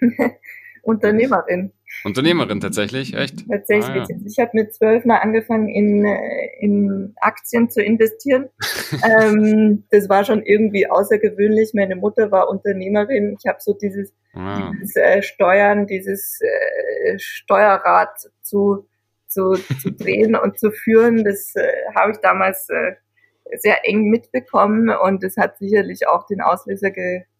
Unternehmerin. 0.82 1.72
Unternehmerin 2.04 2.60
tatsächlich, 2.60 3.14
echt? 3.14 3.48
Tatsächlich. 3.48 4.02
Ah, 4.02 4.06
ja. 4.08 4.16
Ich 4.26 4.38
habe 4.40 4.50
mit 4.54 4.74
zwölf 4.74 5.04
mal 5.04 5.18
angefangen, 5.18 5.68
in, 5.68 6.04
in 6.60 7.14
Aktien 7.20 7.70
zu 7.70 7.80
investieren. 7.82 8.48
ähm, 9.20 9.84
das 9.90 10.08
war 10.08 10.24
schon 10.24 10.42
irgendwie 10.42 10.88
außergewöhnlich. 10.88 11.72
Meine 11.74 11.94
Mutter 11.94 12.30
war 12.32 12.48
Unternehmerin. 12.48 13.36
Ich 13.38 13.46
habe 13.48 13.58
so 13.60 13.74
dieses, 13.74 14.12
ah. 14.34 14.72
dieses 14.74 14.96
äh, 14.96 15.22
Steuern, 15.22 15.86
dieses 15.86 16.40
äh, 16.40 17.18
Steuerrad 17.18 18.18
zu, 18.42 18.88
zu, 19.28 19.54
zu 19.80 19.92
drehen 19.96 20.34
und 20.34 20.58
zu 20.58 20.72
führen. 20.72 21.22
Das 21.22 21.54
äh, 21.54 21.68
habe 21.94 22.10
ich 22.10 22.18
damals 22.18 22.68
äh, 22.70 22.96
sehr 23.58 23.86
eng 23.86 24.10
mitbekommen 24.10 24.90
und 24.90 25.22
es 25.22 25.36
hat 25.36 25.58
sicherlich 25.58 26.08
auch 26.08 26.26
den 26.26 26.40
Auslöser 26.40 26.90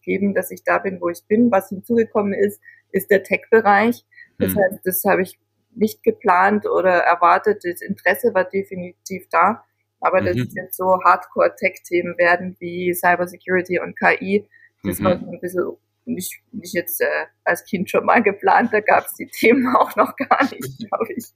gegeben, 0.03 0.33
dass 0.33 0.51
ich 0.51 0.63
da 0.63 0.77
bin, 0.79 1.01
wo 1.01 1.09
ich 1.09 1.23
bin. 1.27 1.51
Was 1.51 1.69
hinzugekommen 1.69 2.33
ist, 2.33 2.61
ist 2.91 3.09
der 3.09 3.23
Tech-Bereich. 3.23 4.05
Das 4.37 4.53
hm. 4.53 4.57
heißt, 4.57 4.79
das 4.83 5.03
habe 5.05 5.21
ich 5.21 5.39
nicht 5.75 6.03
geplant 6.03 6.65
oder 6.65 6.91
erwartet. 6.91 7.63
Das 7.63 7.81
Interesse 7.81 8.33
war 8.33 8.45
definitiv 8.45 9.27
da. 9.31 9.63
Aber 9.99 10.21
mhm. 10.21 10.25
dass 10.25 10.35
es 10.35 10.53
jetzt 10.53 10.77
so 10.77 10.99
Hardcore-Tech-Themen 11.03 12.17
werden 12.17 12.57
wie 12.59 12.93
Cybersecurity 12.93 13.79
und 13.79 13.97
KI, 13.97 14.45
das 14.83 14.99
mhm. 14.99 15.05
war 15.05 15.19
so 15.19 15.31
ein 15.31 15.39
bisschen 15.39 15.77
nicht, 16.05 16.41
nicht 16.51 16.73
jetzt 16.73 16.99
äh, 16.99 17.25
als 17.45 17.63
Kind 17.63 17.89
schon 17.89 18.05
mal 18.05 18.21
geplant. 18.21 18.73
Da 18.73 18.81
gab 18.81 19.05
es 19.05 19.13
die 19.13 19.27
Themen 19.27 19.73
auch 19.75 19.95
noch 19.95 20.15
gar 20.17 20.43
nicht, 20.43 20.77
glaube 20.89 21.13
ich. 21.15 21.27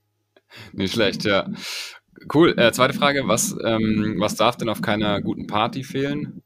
Nicht 0.74 0.94
schlecht, 0.94 1.24
ja. 1.24 1.50
Cool. 2.34 2.56
Äh, 2.58 2.72
zweite 2.74 2.94
Frage, 2.94 3.28
was, 3.28 3.56
ähm, 3.64 4.16
was 4.20 4.36
darf 4.36 4.58
denn 4.58 4.70
auf 4.70 4.82
keiner 4.82 5.22
guten 5.22 5.48
Party 5.48 5.84
fehlen? 5.84 6.42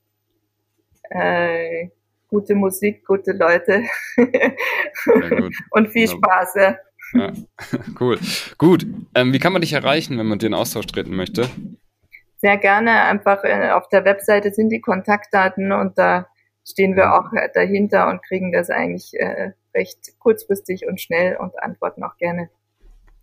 Äh, 1.09 1.89
gute 2.31 2.55
Musik, 2.55 3.05
gute 3.05 3.33
Leute 3.33 3.83
und 5.71 5.89
viel 5.89 6.07
Spaß. 6.07 6.55
Ja. 6.55 6.77
ja. 7.13 7.33
Cool. 7.99 8.17
Gut. 8.57 8.87
Ähm, 9.13 9.33
wie 9.33 9.39
kann 9.39 9.53
man 9.53 9.61
dich 9.61 9.73
erreichen, 9.73 10.17
wenn 10.17 10.25
man 10.25 10.39
in 10.39 10.53
Austausch 10.53 10.87
treten 10.87 11.15
möchte? 11.15 11.47
Sehr 12.37 12.57
gerne. 12.57 13.03
Einfach 13.03 13.43
äh, 13.43 13.69
auf 13.71 13.89
der 13.89 14.05
Webseite 14.05 14.51
sind 14.51 14.69
die 14.69 14.81
Kontaktdaten 14.81 15.71
und 15.71 15.97
da 15.99 16.27
stehen 16.67 16.95
wir 16.95 17.13
auch 17.13 17.31
äh, 17.33 17.49
dahinter 17.53 18.07
und 18.07 18.23
kriegen 18.23 18.51
das 18.51 18.69
eigentlich 18.69 19.11
äh, 19.13 19.51
recht 19.75 20.17
kurzfristig 20.19 20.87
und 20.87 20.99
schnell 20.99 21.35
und 21.37 21.61
antworten 21.61 22.03
auch 22.03 22.17
gerne. 22.17 22.49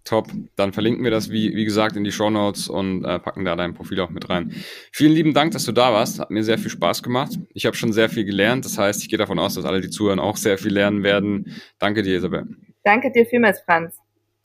Top. 0.09 0.29
Dann 0.57 0.73
verlinken 0.73 1.05
wir 1.05 1.11
das, 1.11 1.31
wie, 1.31 1.55
wie 1.55 1.65
gesagt, 1.65 1.97
in 1.97 2.05
die 2.05 2.13
Show 2.13 2.31
Notes 2.31 2.69
und 2.69 3.05
äh, 3.05 3.19
packen 3.19 3.45
da 3.45 3.57
dein 3.57 3.75
Profil 3.75 4.01
auch 4.01 4.09
mit 4.09 4.31
rein. 4.31 4.55
Vielen 4.91 5.13
lieben 5.13 5.35
Dank, 5.35 5.53
dass 5.53 5.67
du 5.67 5.73
da 5.73 5.93
warst. 5.93 6.19
Hat 6.19 6.31
mir 6.31 6.43
sehr 6.43 6.59
viel 6.59 6.71
Spaß 6.71 7.03
gemacht. 7.03 7.39
Ich 7.53 7.67
habe 7.67 7.77
schon 7.77 7.93
sehr 7.93 8.09
viel 8.09 8.25
gelernt. 8.25 8.65
Das 8.65 8.79
heißt, 8.79 9.03
ich 9.03 9.11
gehe 9.11 9.19
davon 9.19 9.39
aus, 9.39 9.55
dass 9.55 9.67
alle, 9.67 9.83
die 9.83 9.91
zuhören, 9.91 10.19
auch 10.19 10.39
sehr 10.39 10.57
viel 10.57 10.73
lernen 10.73 11.03
werden. 11.03 11.61
Danke 11.79 12.03
dir, 12.03 12.17
Isabel. 12.17 12.47
Danke 12.85 13.13
dir 13.13 13.27
vielmals, 13.27 13.61
Franz. 13.61 13.99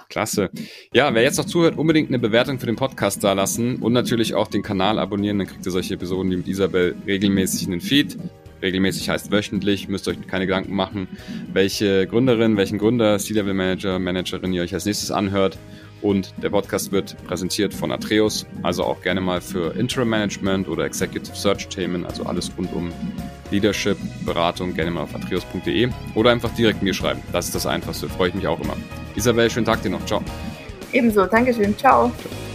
Klasse. 0.09 0.49
Ja, 0.93 1.13
wer 1.15 1.23
jetzt 1.23 1.37
noch 1.37 1.45
zuhört, 1.45 1.77
unbedingt 1.77 2.09
eine 2.09 2.19
Bewertung 2.19 2.59
für 2.59 2.65
den 2.65 2.75
Podcast 2.75 3.23
da 3.23 3.31
lassen 3.31 3.77
und 3.77 3.93
natürlich 3.93 4.35
auch 4.35 4.47
den 4.47 4.63
Kanal 4.63 4.99
abonnieren. 4.99 5.39
Dann 5.39 5.47
kriegt 5.47 5.65
ihr 5.65 5.71
solche 5.71 5.93
Episoden 5.93 6.29
wie 6.29 6.37
mit 6.37 6.47
Isabel 6.47 6.95
regelmäßig 7.07 7.63
in 7.65 7.71
den 7.71 7.81
Feed 7.81 8.17
regelmäßig 8.63 9.09
heißt 9.09 9.31
wöchentlich, 9.31 9.87
müsst 9.87 10.07
euch 10.07 10.17
keine 10.25 10.47
Gedanken 10.47 10.73
machen, 10.73 11.07
welche 11.51 12.07
Gründerin, 12.07 12.57
welchen 12.57 12.79
Gründer, 12.79 13.19
C-Level 13.19 13.53
Manager, 13.53 13.99
Managerin 13.99 14.53
ihr 14.53 14.63
euch 14.63 14.73
als 14.73 14.85
nächstes 14.85 15.11
anhört. 15.11 15.57
Und 16.01 16.33
der 16.43 16.49
Podcast 16.49 16.91
wird 16.91 17.15
präsentiert 17.25 17.73
von 17.73 17.91
Atreus, 17.91 18.45
also 18.61 18.83
auch 18.83 19.01
gerne 19.01 19.21
mal 19.21 19.39
für 19.39 19.73
Interim 19.77 20.09
Management 20.09 20.67
oder 20.67 20.83
Executive 20.83 21.33
Search 21.33 21.69
Themen, 21.69 22.05
also 22.05 22.23
alles 22.23 22.51
rund 22.57 22.73
um 22.73 22.91
Leadership, 23.51 23.97
Beratung, 24.25 24.73
gerne 24.73 24.91
mal 24.91 25.03
auf 25.03 25.15
atreus.de 25.15 25.89
oder 26.15 26.31
einfach 26.31 26.53
direkt 26.55 26.83
mir 26.83 26.93
schreiben. 26.93 27.21
Das 27.31 27.45
ist 27.45 27.55
das 27.55 27.65
Einfachste, 27.65 28.09
freue 28.09 28.29
ich 28.29 28.35
mich 28.35 28.47
auch 28.47 28.59
immer. 28.59 28.75
Isabel, 29.15 29.49
schönen 29.49 29.65
Tag 29.65 29.81
dir 29.81 29.91
noch. 29.91 30.05
Ciao. 30.05 30.21
Ebenso, 30.91 31.25
Dankeschön. 31.25 31.77
Ciao. 31.77 32.11
Ciao. 32.19 32.52